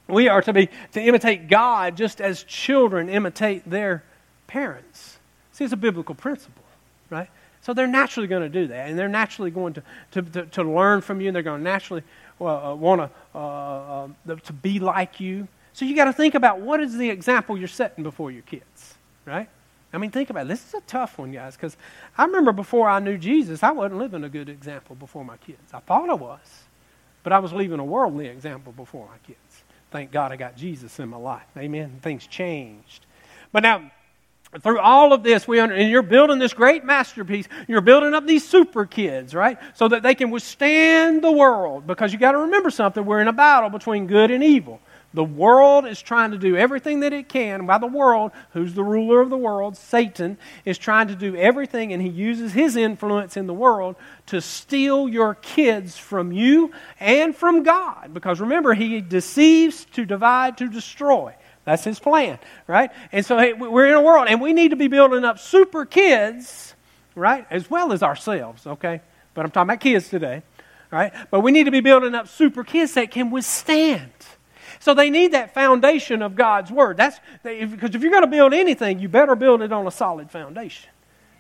[0.09, 4.03] we are to be to imitate God just as children imitate their
[4.49, 5.19] parents.
[5.53, 6.65] See, it's a biblical principle,
[7.09, 7.29] right?
[7.67, 10.63] So they're naturally going to do that, and they're naturally going to, to, to, to
[10.63, 12.05] learn from you, and they're going to naturally
[12.41, 15.49] uh, want to, uh, uh, to be like you.
[15.73, 18.95] So you got to think about what is the example you're setting before your kids,
[19.25, 19.49] right?
[19.93, 20.49] I mean, think about it.
[20.51, 21.77] This is a tough one, guys, because
[22.17, 25.75] I remember before I knew Jesus, I wasn't living a good example before my kids.
[25.75, 26.63] I thought I was,
[27.25, 29.65] but I was leaving a worldly example before my kids.
[29.91, 31.49] Thank God I got Jesus in my life.
[31.57, 31.99] Amen.
[32.01, 33.07] Things changed.
[33.51, 33.91] But now,
[34.63, 37.49] through all of this, we under, and you're building this great masterpiece.
[37.69, 39.59] You're building up these super kids, right?
[39.75, 41.87] So that they can withstand the world.
[41.87, 43.05] Because you got to remember something.
[43.05, 44.81] We're in a battle between good and evil.
[45.15, 47.65] The world is trying to do everything that it can.
[47.65, 49.77] By the world, who's the ruler of the world?
[49.77, 54.43] Satan is trying to do everything, and he uses his influence in the world to
[54.43, 58.13] steal your kids from you and from God.
[58.13, 61.35] Because remember, he deceives to divide, to destroy.
[61.67, 62.91] That's his plan, right?
[63.13, 65.85] And so hey, we're in a world, and we need to be building up super
[65.85, 66.75] kids,
[67.15, 67.47] right?
[67.51, 69.03] As well as ourselves, okay?
[69.35, 70.43] But I'm talking about kids today,
[70.91, 71.13] right?
[71.31, 74.11] But we need to be building up super kids that can withstand
[74.81, 76.97] so they need that foundation of God's Word.
[76.97, 80.31] That's because if you're going to build anything, you better build it on a solid
[80.31, 80.91] foundation.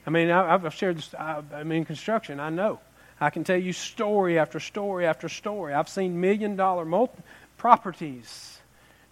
[0.06, 1.14] I mean, I, have shared this.
[1.14, 2.40] I, I mean, construction.
[2.40, 2.80] I know.
[3.20, 5.74] I can tell you story after story after story.
[5.74, 7.22] I've seen million dollar multi-
[7.56, 8.55] properties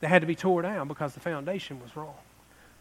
[0.05, 2.15] that had to be tore down because the foundation was wrong.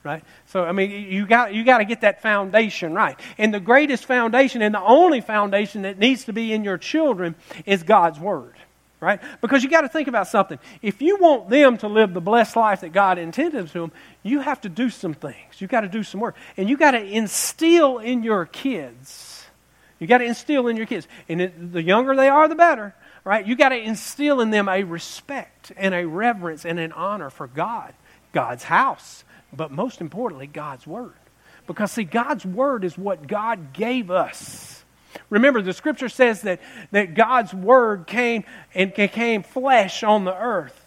[0.03, 0.23] Right?
[0.47, 3.17] So I mean you got you got to get that foundation right.
[3.37, 7.35] And the greatest foundation and the only foundation that needs to be in your children
[7.65, 8.55] is God's word
[9.03, 9.19] right?
[9.41, 10.57] Because you got to think about something.
[10.81, 13.91] If you want them to live the blessed life that God intended to them,
[14.23, 15.59] you have to do some things.
[15.59, 16.37] You got to do some work.
[16.55, 19.45] And you got to instill in your kids.
[19.99, 21.05] You got to instill in your kids.
[21.27, 23.45] And it, the younger they are, the better, right?
[23.45, 27.47] You got to instill in them a respect and a reverence and an honor for
[27.47, 27.93] God,
[28.31, 31.13] God's house, but most importantly, God's Word.
[31.67, 34.83] Because, see, God's Word is what God gave us
[35.29, 36.59] Remember, the scripture says that,
[36.91, 40.82] that God's word came and came flesh on the earth.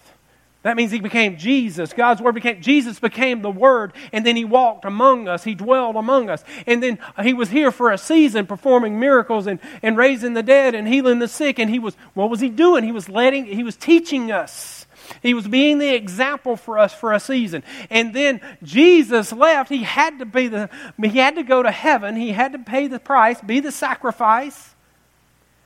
[0.66, 1.92] That means he became Jesus.
[1.92, 5.44] God's word became, Jesus became the word, and then he walked among us.
[5.44, 6.42] He dwelled among us.
[6.66, 10.74] And then he was here for a season performing miracles and, and raising the dead
[10.74, 11.60] and healing the sick.
[11.60, 12.82] And he was, what was he doing?
[12.82, 14.86] He was letting, he was teaching us.
[15.22, 17.62] He was being the example for us for a season.
[17.88, 19.68] And then Jesus left.
[19.68, 20.68] He had to be the
[21.00, 22.16] he had to go to heaven.
[22.16, 24.74] He had to pay the price, be the sacrifice,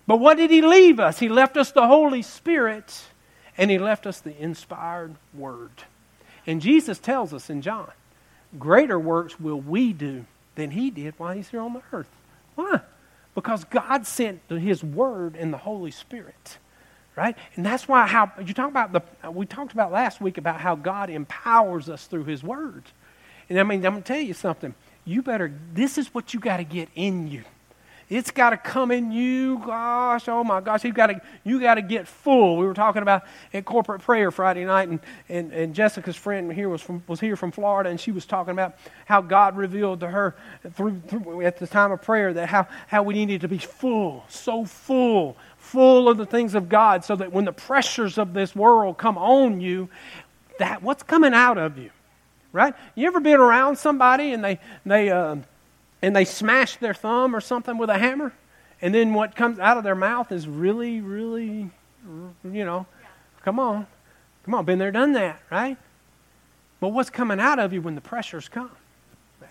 [0.06, 1.18] But what did he leave us?
[1.18, 3.06] He left us the Holy Spirit
[3.56, 5.84] and he left us the inspired word.
[6.46, 7.90] And Jesus tells us in John,
[8.58, 12.10] greater works will we do than he did while he's here on the earth.
[12.54, 12.80] Why?
[13.34, 16.58] Because God sent his word and the Holy Spirit.
[17.16, 17.36] Right?
[17.56, 20.74] And that's why how you talk about the we talked about last week about how
[20.74, 22.84] God empowers us through his word.
[23.48, 24.74] And I mean, I'm gonna tell you something.
[25.04, 27.44] You better this is what you got to get in you.
[28.10, 29.58] It's got to come in you.
[29.64, 32.56] Gosh, oh my gosh, you got to you got to get full.
[32.56, 33.22] We were talking about
[33.54, 37.36] at corporate prayer Friday night, and, and, and Jessica's friend here was from was here
[37.36, 38.74] from Florida, and she was talking about
[39.06, 40.34] how God revealed to her
[40.72, 44.24] through, through at the time of prayer that how how we needed to be full,
[44.28, 48.56] so full, full of the things of God, so that when the pressures of this
[48.56, 49.88] world come on you,
[50.58, 51.90] that what's coming out of you,
[52.52, 52.74] right?
[52.96, 55.36] You ever been around somebody and they they uh,
[56.02, 58.32] and they smash their thumb or something with a hammer,
[58.82, 61.70] and then what comes out of their mouth is really, really,
[62.44, 62.86] you know,
[63.42, 63.86] come on,
[64.44, 65.76] come on, been there, done that, right?
[66.80, 68.70] But what's coming out of you when the pressures come?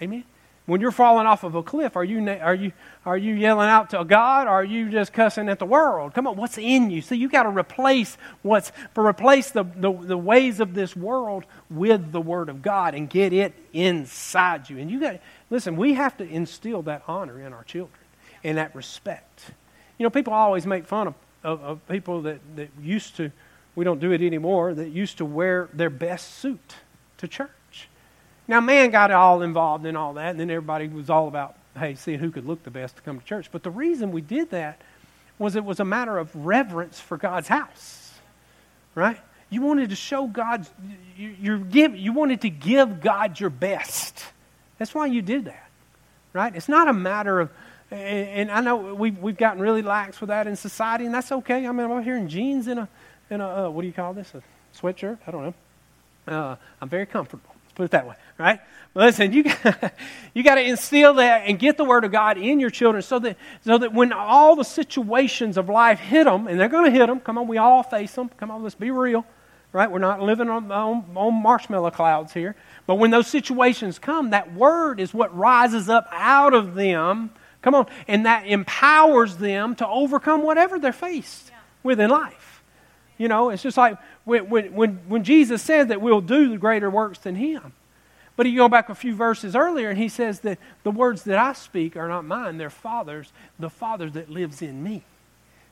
[0.02, 0.24] Amen.
[0.70, 2.72] When you're falling off of a cliff, are you are you
[3.06, 4.48] are you yelling out to God?
[4.48, 6.14] Or are you just cussing at the world?
[6.14, 7.02] Come on, what's in you?
[7.02, 12.12] See, you got to replace what's replace the, the the ways of this world with
[12.12, 14.78] the Word of God and get it inside you.
[14.78, 18.00] And you got Listen, we have to instill that honor in our children
[18.44, 19.52] and that respect.
[19.98, 23.32] You know, people always make fun of, of, of people that, that used to,
[23.76, 26.76] we don't do it anymore, that used to wear their best suit
[27.18, 27.50] to church.
[28.50, 31.94] Now, man got all involved in all that, and then everybody was all about, hey,
[31.94, 33.52] seeing who could look the best to come to church.
[33.52, 34.82] But the reason we did that
[35.38, 38.12] was it was a matter of reverence for God's house,
[38.96, 39.20] right?
[39.52, 40.68] You wanted to show God's,
[41.16, 44.26] you, you, wanted to give God your best.
[44.80, 45.70] That's why you did that,
[46.34, 46.56] right?
[46.56, 47.52] It's not a matter of,
[47.92, 51.68] and I know we've, we've gotten really lax with that in society, and that's okay.
[51.68, 52.90] I mean, I'm out here in jeans and a,
[53.30, 54.34] in a uh, what do you call this?
[54.34, 54.42] A
[54.76, 55.20] sweatshirt?
[55.28, 55.54] I don't know.
[56.28, 57.54] Uh, I'm very comfortable.
[57.80, 58.60] Put it that way, right?
[58.94, 59.94] But listen, you got,
[60.34, 63.20] you got to instill that and get the Word of God in your children so
[63.20, 66.92] that, so that when all the situations of life hit them, and they're going to
[66.92, 68.32] hit them, come on, we all face them.
[68.36, 69.26] Come on, let's be real,
[69.72, 69.90] right?
[69.90, 72.54] We're not living on, on, on marshmallow clouds here.
[72.86, 77.30] But when those situations come, that word is what rises up out of them.
[77.62, 77.86] Come on.
[78.10, 81.60] And that empowers them to overcome whatever they're faced yeah.
[81.84, 82.59] with in life.
[83.20, 86.90] You know, it's just like when, when, when Jesus said that we'll do the greater
[86.90, 87.74] works than Him.
[88.36, 91.38] But you go back a few verses earlier, and he says that the words that
[91.38, 95.04] I speak are not mine, they're Father's, the Father that lives in me.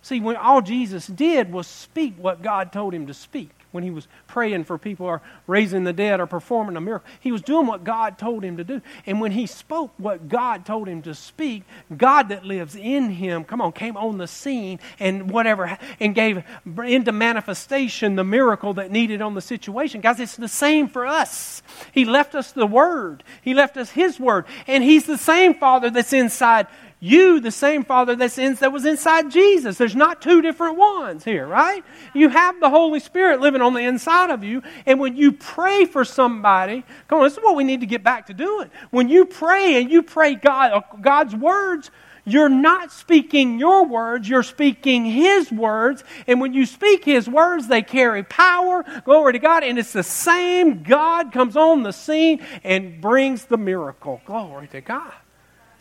[0.02, 3.92] See, when all Jesus did was speak what God told him to speak when he
[3.92, 7.08] was praying for people or raising the dead or performing a miracle.
[7.20, 8.82] He was doing what God told him to do.
[9.06, 11.62] And when he spoke what God told him to speak,
[11.96, 16.44] God that lives in him, come on, came on the scene and whatever, and gave
[16.84, 20.02] into manifestation the miracle that needed on the situation.
[20.02, 21.62] Guys, it's the same for us.
[21.92, 24.46] He left us the Word, He left us His Word.
[24.66, 26.66] And He's the same Father that's inside
[27.00, 29.78] you the same Father that's in, that was inside Jesus.
[29.78, 31.84] There's not two different ones here, right?
[32.14, 34.64] You have the Holy Spirit living on the inside of you.
[34.86, 38.04] And when you pray for somebody, come on, this is what we need to get
[38.04, 38.72] back to doing.
[38.90, 41.92] When you pray and you pray God, uh, God's words,
[42.26, 46.04] you're not speaking your words, you're speaking His words.
[46.26, 48.84] And when you speak His words, they carry power.
[49.06, 49.64] Glory to God.
[49.64, 54.22] And it's the same God comes on the scene and brings the miracle.
[54.26, 55.14] Glory to God.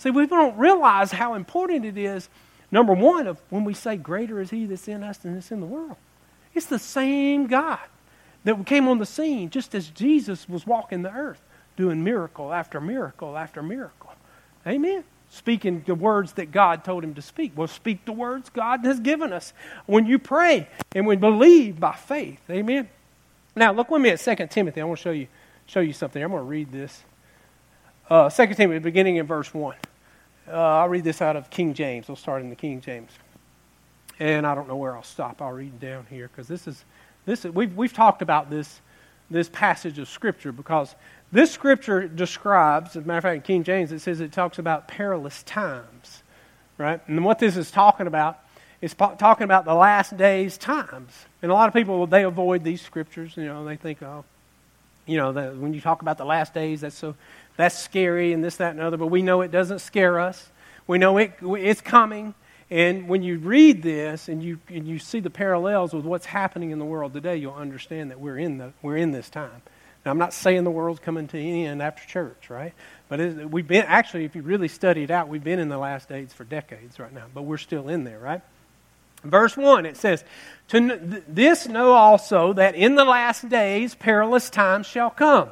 [0.06, 2.28] See, we don't realize how important it is,
[2.70, 5.58] number one, of when we say, Greater is He that's in us than that's in
[5.58, 5.96] the world.
[6.54, 7.80] It's the same God
[8.44, 11.42] that came on the scene just as Jesus was walking the earth,
[11.76, 14.12] doing miracle after miracle after miracle.
[14.64, 15.02] Amen.
[15.28, 17.50] Speaking the words that God told him to speak.
[17.56, 19.52] Well, speak the words God has given us.
[19.86, 22.38] When you pray and we believe by faith.
[22.48, 22.88] Amen.
[23.56, 24.80] Now, look with me at 2 Timothy.
[24.80, 25.26] I want to show you,
[25.66, 26.22] show you something.
[26.22, 27.02] I'm going to read this.
[28.08, 29.74] Uh, 2 Timothy, beginning in verse 1.
[30.48, 32.08] Uh, I'll read this out of King James.
[32.08, 33.10] We'll start in the King James.
[34.18, 35.42] And I don't know where I'll stop.
[35.42, 36.84] I'll read down here because this is,
[37.24, 38.80] this is, we've, we've talked about this,
[39.28, 40.94] this passage of Scripture because
[41.32, 44.58] this Scripture describes, as a matter of fact, in King James, it says it talks
[44.58, 46.22] about perilous times,
[46.78, 47.00] right?
[47.08, 48.38] And what this is talking about
[48.80, 51.26] is talking about the last days times.
[51.42, 53.36] And a lot of people, they avoid these Scriptures.
[53.36, 54.24] You know, they think, oh,
[55.06, 57.14] you know, that when you talk about the last days, that's so
[57.56, 60.50] that's scary and this, that, and other, but we know it doesn't scare us.
[60.86, 62.34] We know it, it's coming.
[62.70, 66.70] And when you read this and you, and you see the parallels with what's happening
[66.70, 69.62] in the world today, you'll understand that we're in, the, we're in this time.
[70.04, 72.72] Now, I'm not saying the world's coming to an end after church, right?
[73.08, 76.08] But we've been, actually, if you really study it out, we've been in the last
[76.08, 78.40] days for decades right now, but we're still in there, right?
[79.24, 80.22] Verse 1, it says,
[80.68, 85.50] to this know also that in the last days perilous times shall come.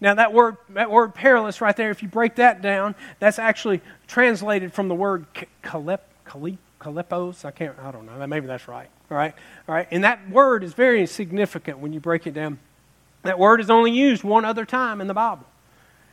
[0.00, 3.80] Now that word, that word perilous right there, if you break that down, that's actually
[4.06, 5.26] translated from the word
[5.62, 7.44] kalep, kalep, kalepos.
[7.44, 8.26] I can't, I don't know.
[8.26, 8.88] Maybe that's right.
[9.10, 9.34] All right,
[9.68, 9.88] all right.
[9.90, 12.58] And that word is very significant when you break it down.
[13.22, 15.46] That word is only used one other time in the Bible,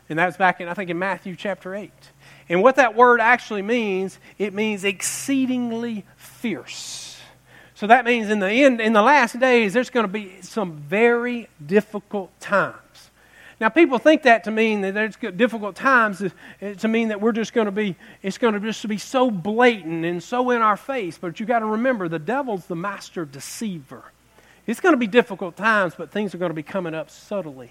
[0.10, 1.92] and that's back in I think in Matthew chapter eight.
[2.50, 7.20] And what that word actually means, it means exceedingly fierce.
[7.76, 10.74] So that means in the end, in the last days, there's going to be some
[10.74, 12.78] very difficult times.
[13.64, 16.22] Now, people think that to mean that there's difficult times
[16.60, 19.32] eh, to mean that we're just going to be, it's going to just be so
[19.32, 21.18] blatant and so in our face.
[21.18, 24.04] But you got to remember, the devil's the master deceiver.
[24.68, 27.68] It's going to be difficult times, but things are going to be coming up subtly.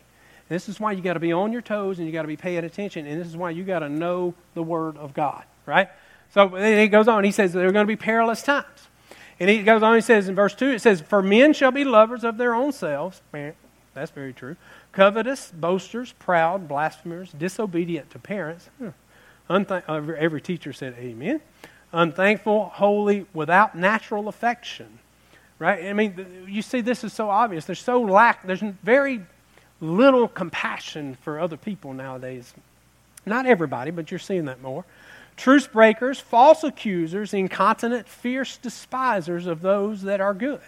[0.49, 2.29] And this is why you got to be on your toes and you got to
[2.29, 3.07] be paying attention.
[3.07, 5.91] And this is why you got to know the Word of God, right?
[6.33, 7.23] So then he goes on.
[7.23, 8.89] He says there are going to be perilous times.
[9.39, 11.85] And he goes on, he says in verse 2, it says, For men shall be
[11.85, 13.21] lovers of their own selves.
[13.95, 14.57] That's very true.
[14.93, 18.69] Covetous, boasters, proud, blasphemers, disobedient to parents.
[18.79, 18.89] Hmm.
[19.49, 21.41] Unthank- uh, every teacher said amen.
[21.93, 24.99] Unthankful, holy, without natural affection.
[25.59, 25.87] Right?
[25.87, 27.65] I mean, you see, this is so obvious.
[27.65, 29.23] There's so lack, there's very
[29.81, 32.53] little compassion for other people nowadays.
[33.25, 34.85] Not everybody, but you're seeing that more
[35.37, 40.61] truce breakers, false accusers, incontinent, fierce despisers of those that are good.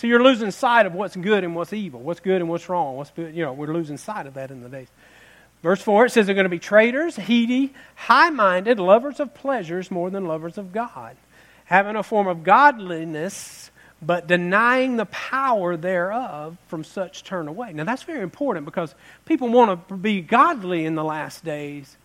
[0.00, 2.96] So you're losing sight of what's good and what's evil, what's good and what's wrong.
[2.96, 4.88] What's good, you know we're losing sight of that in the days.
[5.62, 10.08] Verse four it says they're going to be traitors, heedy, high-minded, lovers of pleasures more
[10.08, 11.18] than lovers of God,
[11.66, 17.74] having a form of godliness but denying the power thereof from such turn away.
[17.74, 18.94] Now that's very important because
[19.26, 21.98] people want to be godly in the last days,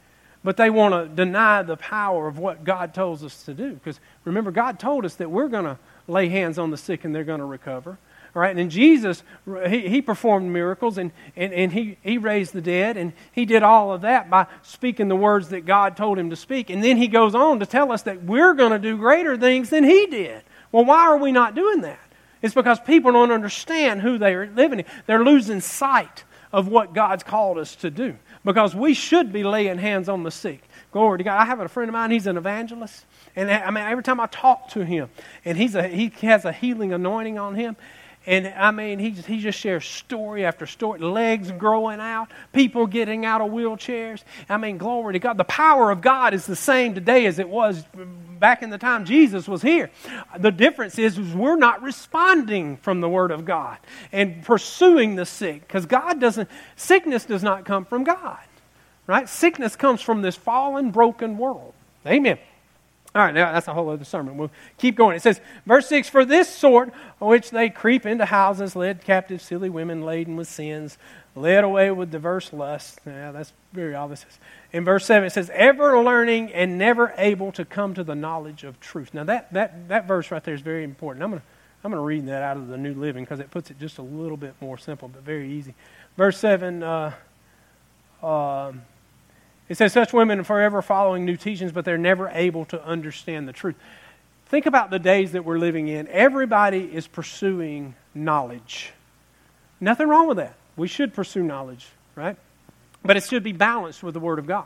[0.44, 3.72] but they want to deny the power of what God tells us to do.
[3.72, 5.78] Because remember, God told us that we're going to
[6.08, 7.98] lay hands on the sick and they're going to recover.
[8.36, 9.24] All right, and Jesus,
[9.70, 13.64] he, he performed miracles and, and, and he, he raised the dead, and he did
[13.64, 16.70] all of that by speaking the words that God told him to speak.
[16.70, 19.70] And then he goes on to tell us that we're going to do greater things
[19.70, 20.44] than he did.
[20.74, 22.00] Well, why are we not doing that?
[22.42, 24.86] It's because people don't understand who they're living in.
[25.08, 29.78] They're losing sight of what God's called us to do because we should be laying
[29.78, 30.62] hands on the sick.
[30.92, 31.40] Glory to God.
[31.40, 33.06] I have a friend of mine, he's an evangelist.
[33.36, 35.10] And I mean, every time I talk to him,
[35.44, 37.76] and he's a, he has a healing anointing on him,
[38.28, 43.24] and I mean, he, he just shares story after story, legs growing out, people getting
[43.24, 44.24] out of wheelchairs.
[44.50, 45.38] I mean, glory to God.
[45.38, 47.84] The power of God is the same today as it was
[48.40, 49.92] back in the time Jesus was here.
[50.40, 53.78] The difference is, is we're not responding from the Word of God
[54.12, 58.40] and pursuing the sick because God doesn't, sickness does not come from God,
[59.06, 59.30] right?
[59.30, 61.74] Sickness comes from this fallen, broken world.
[62.08, 62.40] Amen.
[63.16, 64.36] All right, now that's a whole other sermon.
[64.36, 65.16] We'll keep going.
[65.16, 69.70] It says, verse 6 For this sort, which they creep into houses, led captive silly
[69.70, 70.98] women laden with sins,
[71.34, 73.00] led away with diverse lusts.
[73.06, 74.26] Yeah, that's very obvious.
[74.74, 78.66] In verse 7, it says, Ever learning and never able to come to the knowledge
[78.66, 79.14] of truth.
[79.14, 81.24] Now, that, that, that verse right there is very important.
[81.24, 81.48] I'm going to
[81.86, 84.00] I'm going to read that out of the New Living because it puts it just
[84.00, 85.76] a little bit more simple, but very easy.
[86.18, 87.14] Verse 7, uh,
[88.24, 88.72] uh,
[89.68, 93.48] it says, Such women are forever following new teachings, but they're never able to understand
[93.48, 93.76] the truth.
[94.48, 96.08] Think about the days that we're living in.
[96.08, 98.92] Everybody is pursuing knowledge.
[99.80, 100.56] Nothing wrong with that.
[100.78, 102.38] We should pursue knowledge, right?
[103.04, 104.66] But it should be balanced with the Word of God.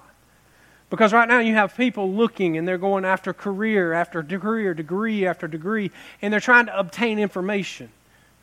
[0.89, 5.25] Because right now you have people looking and they're going after career after career, degree
[5.25, 7.89] after degree, and they're trying to obtain information.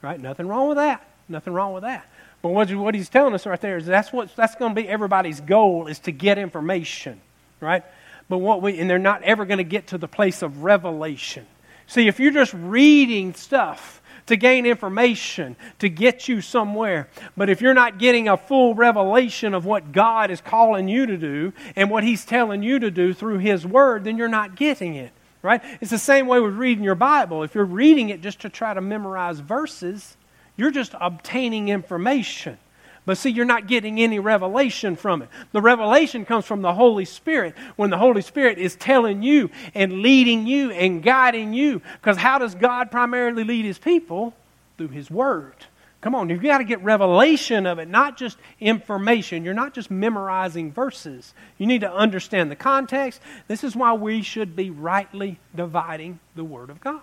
[0.01, 0.21] Right?
[0.21, 1.07] Nothing wrong with that.
[1.29, 2.07] Nothing wrong with that.
[2.47, 4.89] But what, what he's telling us right there is that's what that's going to be
[4.89, 7.21] everybody's goal is to get information,
[7.61, 7.83] right?
[8.29, 11.45] But what we and they're not ever going to get to the place of revelation.
[11.89, 17.61] See, if you're just reading stuff to gain information to get you somewhere, but if
[17.61, 21.91] you're not getting a full revelation of what God is calling you to do and
[21.91, 25.11] what He's telling you to do through His Word, then you're not getting it,
[25.43, 25.61] right?
[25.81, 27.43] It's the same way with reading your Bible.
[27.43, 30.17] If you're reading it just to try to memorize verses,
[30.57, 32.59] you're just obtaining information.
[33.05, 35.29] But see, you're not getting any revelation from it.
[35.53, 40.03] The revelation comes from the Holy Spirit when the Holy Spirit is telling you and
[40.03, 41.81] leading you and guiding you.
[42.01, 44.35] Because how does God primarily lead His people?
[44.77, 45.55] Through His Word.
[46.01, 49.45] Come on, you've got to get revelation of it, not just information.
[49.45, 51.33] You're not just memorizing verses.
[51.59, 53.21] You need to understand the context.
[53.49, 57.03] This is why we should be rightly dividing the Word of God.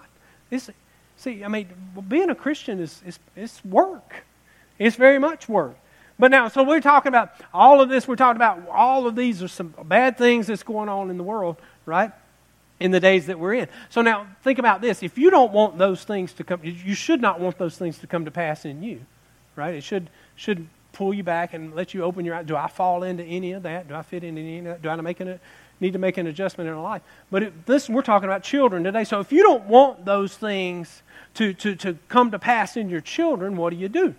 [0.49, 0.69] This,
[1.23, 1.69] See, I mean,
[2.09, 4.25] being a Christian is, is, is work.
[4.77, 5.77] It's very much work.
[6.19, 8.07] But now, so we're talking about all of this.
[8.07, 11.23] We're talking about all of these are some bad things that's going on in the
[11.23, 12.11] world, right?
[12.79, 13.67] in the days that we're in.
[13.89, 15.03] So now think about this.
[15.03, 18.07] If you don't want those things to come, you should not want those things to
[18.07, 18.99] come to pass in you,
[19.55, 19.75] right?
[19.75, 22.45] It should, should pull you back and let you open your eyes.
[22.45, 23.87] Do I fall into any of that?
[23.87, 24.81] Do I fit into any of that?
[24.81, 25.39] Do I make an,
[25.79, 27.01] need to make an adjustment in our life?
[27.31, 29.03] But it, this, we're talking about children today.
[29.03, 31.03] So if you don't want those things
[31.35, 34.15] to, to, to come to pass in your children, what do you do?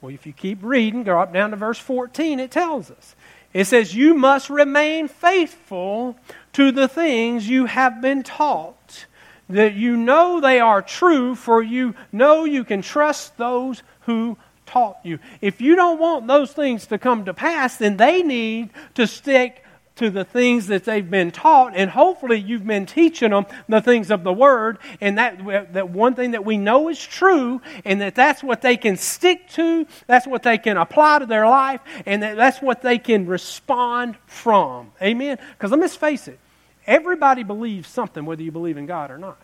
[0.00, 3.16] Well, if you keep reading, go up down to verse 14, it tells us.
[3.52, 6.16] It says, You must remain faithful
[6.52, 9.06] to the things you have been taught,
[9.48, 14.36] that you know they are true, for you know you can trust those who
[14.66, 15.18] taught you.
[15.40, 19.64] If you don't want those things to come to pass, then they need to stick
[19.98, 24.10] to the things that they've been taught, and hopefully you've been teaching them the things
[24.10, 28.14] of the Word, and that, that one thing that we know is true, and that
[28.14, 32.22] that's what they can stick to, that's what they can apply to their life, and
[32.22, 34.92] that that's what they can respond from.
[35.02, 35.38] Amen?
[35.52, 36.38] Because let's face it,
[36.86, 39.38] everybody believes something, whether you believe in God or not.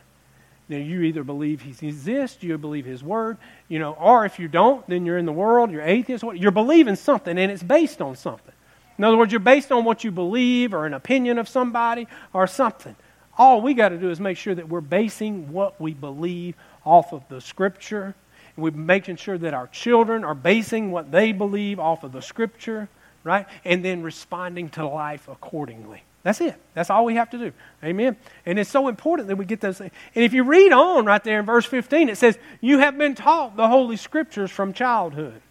[0.68, 3.36] Now, you either believe He exists, you believe His Word,
[3.68, 6.96] you know, or if you don't, then you're in the world, you're atheist, you're believing
[6.96, 8.53] something, and it's based on something.
[8.96, 12.46] In other words, you're based on what you believe or an opinion of somebody or
[12.46, 12.94] something.
[13.36, 17.12] All we got to do is make sure that we're basing what we believe off
[17.12, 18.14] of the Scripture.
[18.56, 22.22] And we're making sure that our children are basing what they believe off of the
[22.22, 22.88] Scripture,
[23.24, 23.46] right?
[23.64, 26.02] And then responding to life accordingly.
[26.22, 26.54] That's it.
[26.72, 27.52] That's all we have to do.
[27.82, 28.16] Amen.
[28.46, 29.92] And it's so important that we get those things.
[30.14, 33.14] And if you read on right there in verse 15, it says, You have been
[33.14, 35.42] taught the Holy Scriptures from childhood.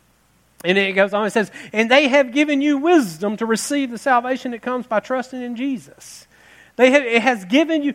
[0.64, 3.98] And it goes on, it says, And they have given you wisdom to receive the
[3.98, 6.28] salvation that comes by trusting in Jesus.
[6.76, 7.94] They have, it has given you,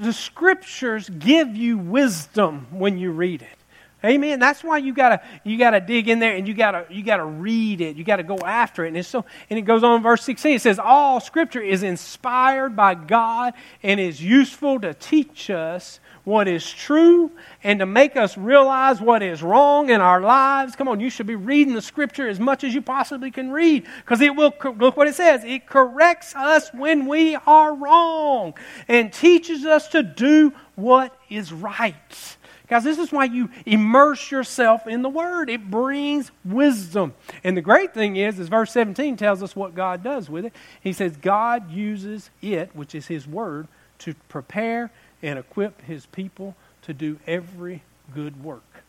[0.00, 3.58] the scriptures give you wisdom when you read it.
[4.04, 4.40] Amen.
[4.40, 7.80] That's why you gotta you gotta dig in there and you gotta you gotta read
[7.80, 7.96] it.
[7.96, 8.88] You gotta go after it.
[8.88, 10.56] And it's so and it goes on in verse 16.
[10.56, 16.46] It says, All scripture is inspired by God and is useful to teach us what
[16.46, 17.30] is true
[17.64, 20.76] and to make us realize what is wrong in our lives.
[20.76, 23.86] Come on, you should be reading the scripture as much as you possibly can read
[24.04, 28.54] because it will, look what it says, it corrects us when we are wrong
[28.88, 32.36] and teaches us to do what is right.
[32.68, 35.50] Guys, this is why you immerse yourself in the Word.
[35.50, 37.12] It brings wisdom.
[37.44, 40.54] And the great thing is, is verse 17 tells us what God does with it.
[40.80, 43.68] He says, God uses it, which is His Word,
[43.98, 44.90] to prepare
[45.22, 47.82] and equip his people to do every
[48.14, 48.82] good work.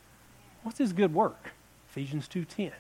[0.63, 1.51] What's his good work?
[1.89, 2.71] Ephesians 2:10.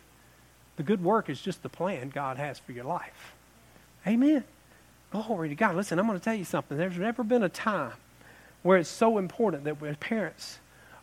[0.75, 3.35] The good work is just the plan God has for your life.
[4.07, 4.43] Amen.
[5.11, 5.75] Glory to God.
[5.75, 6.77] Listen, I'm going to tell you something.
[6.77, 7.93] There's never been a time
[8.63, 10.59] where it's so important that parents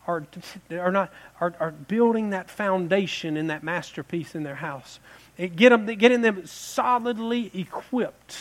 [0.07, 0.27] are,
[0.73, 4.99] are not are, are building that foundation in that masterpiece in their house.
[5.39, 8.37] It get them getting them solidly equipped.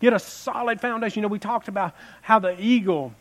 [0.00, 1.20] Get a solid foundation.
[1.20, 3.14] You know, we talked about how the eagle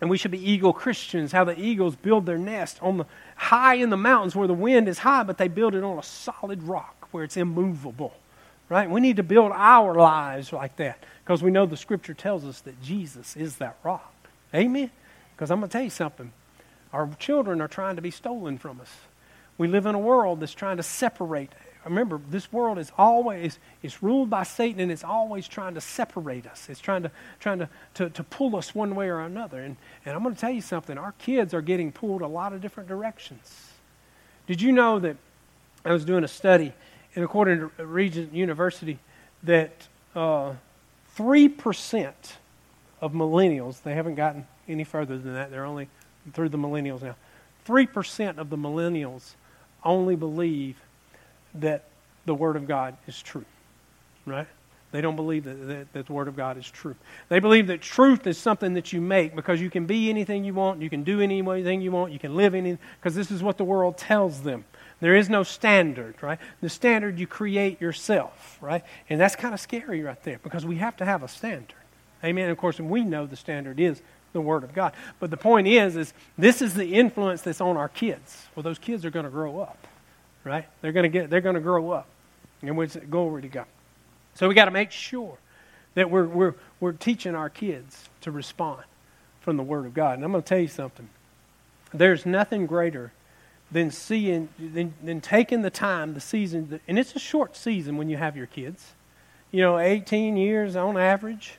[0.00, 3.74] and we should be eagle Christians, how the eagles build their nest on the high
[3.74, 6.62] in the mountains where the wind is high, but they build it on a solid
[6.62, 8.14] rock where it's immovable.
[8.68, 8.90] Right?
[8.90, 12.60] We need to build our lives like that because we know the scripture tells us
[12.62, 14.12] that Jesus is that rock.
[14.54, 14.90] Amen?
[15.34, 16.32] Because I'm going to tell you something.
[16.92, 18.90] Our children are trying to be stolen from us.
[19.58, 21.52] We live in a world that's trying to separate
[21.84, 26.46] remember, this world is always it's ruled by Satan and it's always trying to separate
[26.46, 26.68] us.
[26.68, 27.10] It's trying to
[27.40, 29.60] trying to, to, to pull us one way or another.
[29.60, 32.52] And, and I'm going to tell you something, our kids are getting pulled a lot
[32.52, 33.70] of different directions.
[34.46, 35.16] Did you know that
[35.84, 36.72] I was doing a study,
[37.14, 38.98] and according to Regent University,
[39.42, 40.54] that uh,
[41.16, 42.12] 3%
[43.00, 45.88] of millennials, they haven't gotten any further than that, they're only
[46.32, 47.16] through the millennials now.
[47.66, 49.34] 3% of the millennials
[49.84, 50.76] only believe
[51.56, 51.84] that
[52.26, 53.44] the Word of God is true,
[54.26, 54.46] right?
[54.94, 56.94] They don't believe that, that, that, the Word of God is true.
[57.28, 60.54] They believe that truth is something that you make because you can be anything you
[60.54, 63.58] want, you can do anything you want, you can live any, because this is what
[63.58, 64.64] the world tells them.
[65.00, 66.38] There is no standard, right?
[66.60, 68.84] The standard you create yourself, right?
[69.10, 71.74] And that's kind of scary right there because we have to have a standard.
[72.22, 72.48] Amen.
[72.48, 74.00] Of course, we know the standard is
[74.32, 74.94] the Word of God.
[75.18, 78.46] But the point is, is this is the influence that's on our kids.
[78.54, 79.88] Well, those kids are going to grow up
[80.44, 80.66] right?
[80.80, 82.06] They're going to get, they're going to grow up.
[82.62, 83.66] And we glory to God.
[84.34, 85.38] So we got to make sure
[85.94, 88.82] that we're, we're, we're teaching our kids to respond
[89.40, 90.14] from the Word of God.
[90.14, 91.08] And I'm going to tell you something.
[91.92, 93.12] There's nothing greater
[93.70, 98.08] than seeing, than, than taking the time, the season, and it's a short season when
[98.08, 98.92] you have your kids.
[99.50, 101.58] You know, 18 years on average.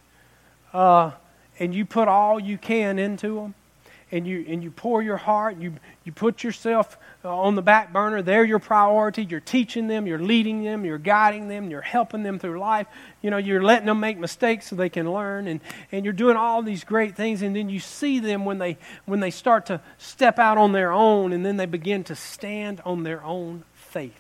[0.74, 1.12] Uh,
[1.60, 3.54] and you put all you can into them
[4.12, 7.92] and you and you pour your heart, you you put yourself uh, on the back
[7.92, 8.22] burner.
[8.22, 9.24] They're your priority.
[9.24, 12.88] You're teaching them, you're leading them, you're guiding them, you're helping them through life.
[13.22, 15.60] You know, you're letting them make mistakes so they can learn, and
[15.92, 17.42] and you're doing all these great things.
[17.42, 20.92] And then you see them when they when they start to step out on their
[20.92, 24.14] own, and then they begin to stand on their own faith.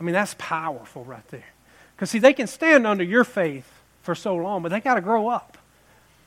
[0.00, 1.44] I mean, that's powerful right there.
[1.94, 3.70] Because see, they can stand under your faith
[4.02, 5.58] for so long, but they got to grow up.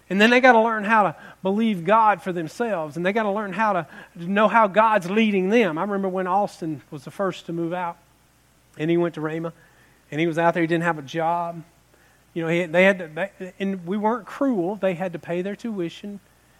[0.10, 2.96] And then they got to learn how to believe God for themselves.
[2.96, 5.78] And they got to learn how to know how God's leading them.
[5.78, 7.98] I remember when Austin was the first to move out,
[8.78, 9.52] and he went to Rhema,
[10.12, 10.62] and he was out there.
[10.62, 11.64] He didn't have a job.
[12.36, 14.76] You know, he, they had to, they, and we weren't cruel.
[14.76, 16.20] They had to pay their tuition.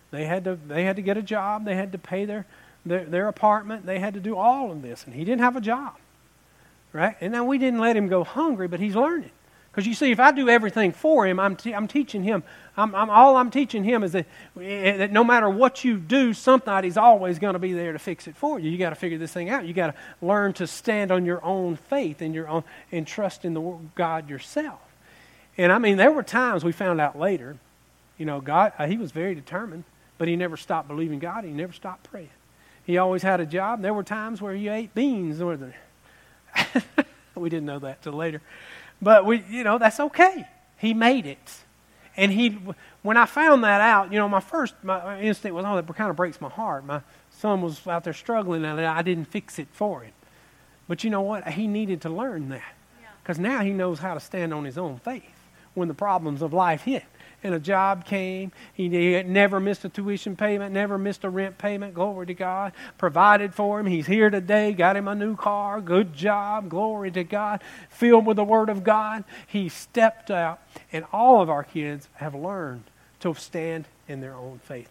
[0.10, 1.66] They had to, they had to get a job.
[1.66, 2.46] They had to pay their,
[2.86, 3.86] their, their apartment.
[3.86, 5.04] They had to do all of this.
[5.06, 5.96] And he didn't have a job.
[6.94, 7.18] Right?
[7.20, 9.32] And now we didn't let him go hungry, but he's learning.
[9.76, 12.44] Because you see, if I do everything for him, I'm, I'm teaching him.
[12.78, 14.26] I'm, I'm, all I'm teaching him is that,
[14.58, 18.26] eh, that no matter what you do, somebody's always going to be there to fix
[18.26, 18.72] it for you.
[18.72, 19.66] You got to figure this thing out.
[19.66, 23.44] You got to learn to stand on your own faith and your own and trust
[23.44, 24.80] in the God yourself.
[25.58, 27.58] And I mean, there were times we found out later,
[28.18, 29.84] you know, God, uh, he was very determined,
[30.18, 31.44] but he never stopped believing God.
[31.44, 32.30] He never stopped praying.
[32.86, 33.82] He always had a job.
[33.82, 35.42] There were times where he ate beans.
[35.42, 35.74] Or the,
[37.36, 38.42] we didn't know that till later.
[39.02, 40.48] But we, you know, that's okay.
[40.78, 41.64] He made it.
[42.18, 42.58] And he,
[43.02, 46.10] when I found that out, you know, my first my instinct was, oh, that kind
[46.10, 46.86] of breaks my heart.
[46.86, 50.14] My son was out there struggling, and I didn't fix it for him.
[50.88, 51.48] But you know what?
[51.48, 52.76] He needed to learn that
[53.22, 53.50] because yeah.
[53.50, 55.24] now he knows how to stand on his own faith
[55.74, 57.04] when the problems of life hit
[57.46, 58.52] and a job came.
[58.74, 58.90] He,
[59.24, 61.94] never missed a tuition payment, never missed a rent payment.
[61.94, 62.74] Glory to God.
[62.98, 63.86] Provided for him.
[63.86, 66.70] He's here today, got him a new car, good job.
[66.70, 67.62] Glory to God.
[67.90, 69.24] Filled with the Word of God.
[69.46, 70.60] He stepped out,
[70.92, 72.84] and all of our kids have learned
[73.20, 74.90] to stand in their own faith.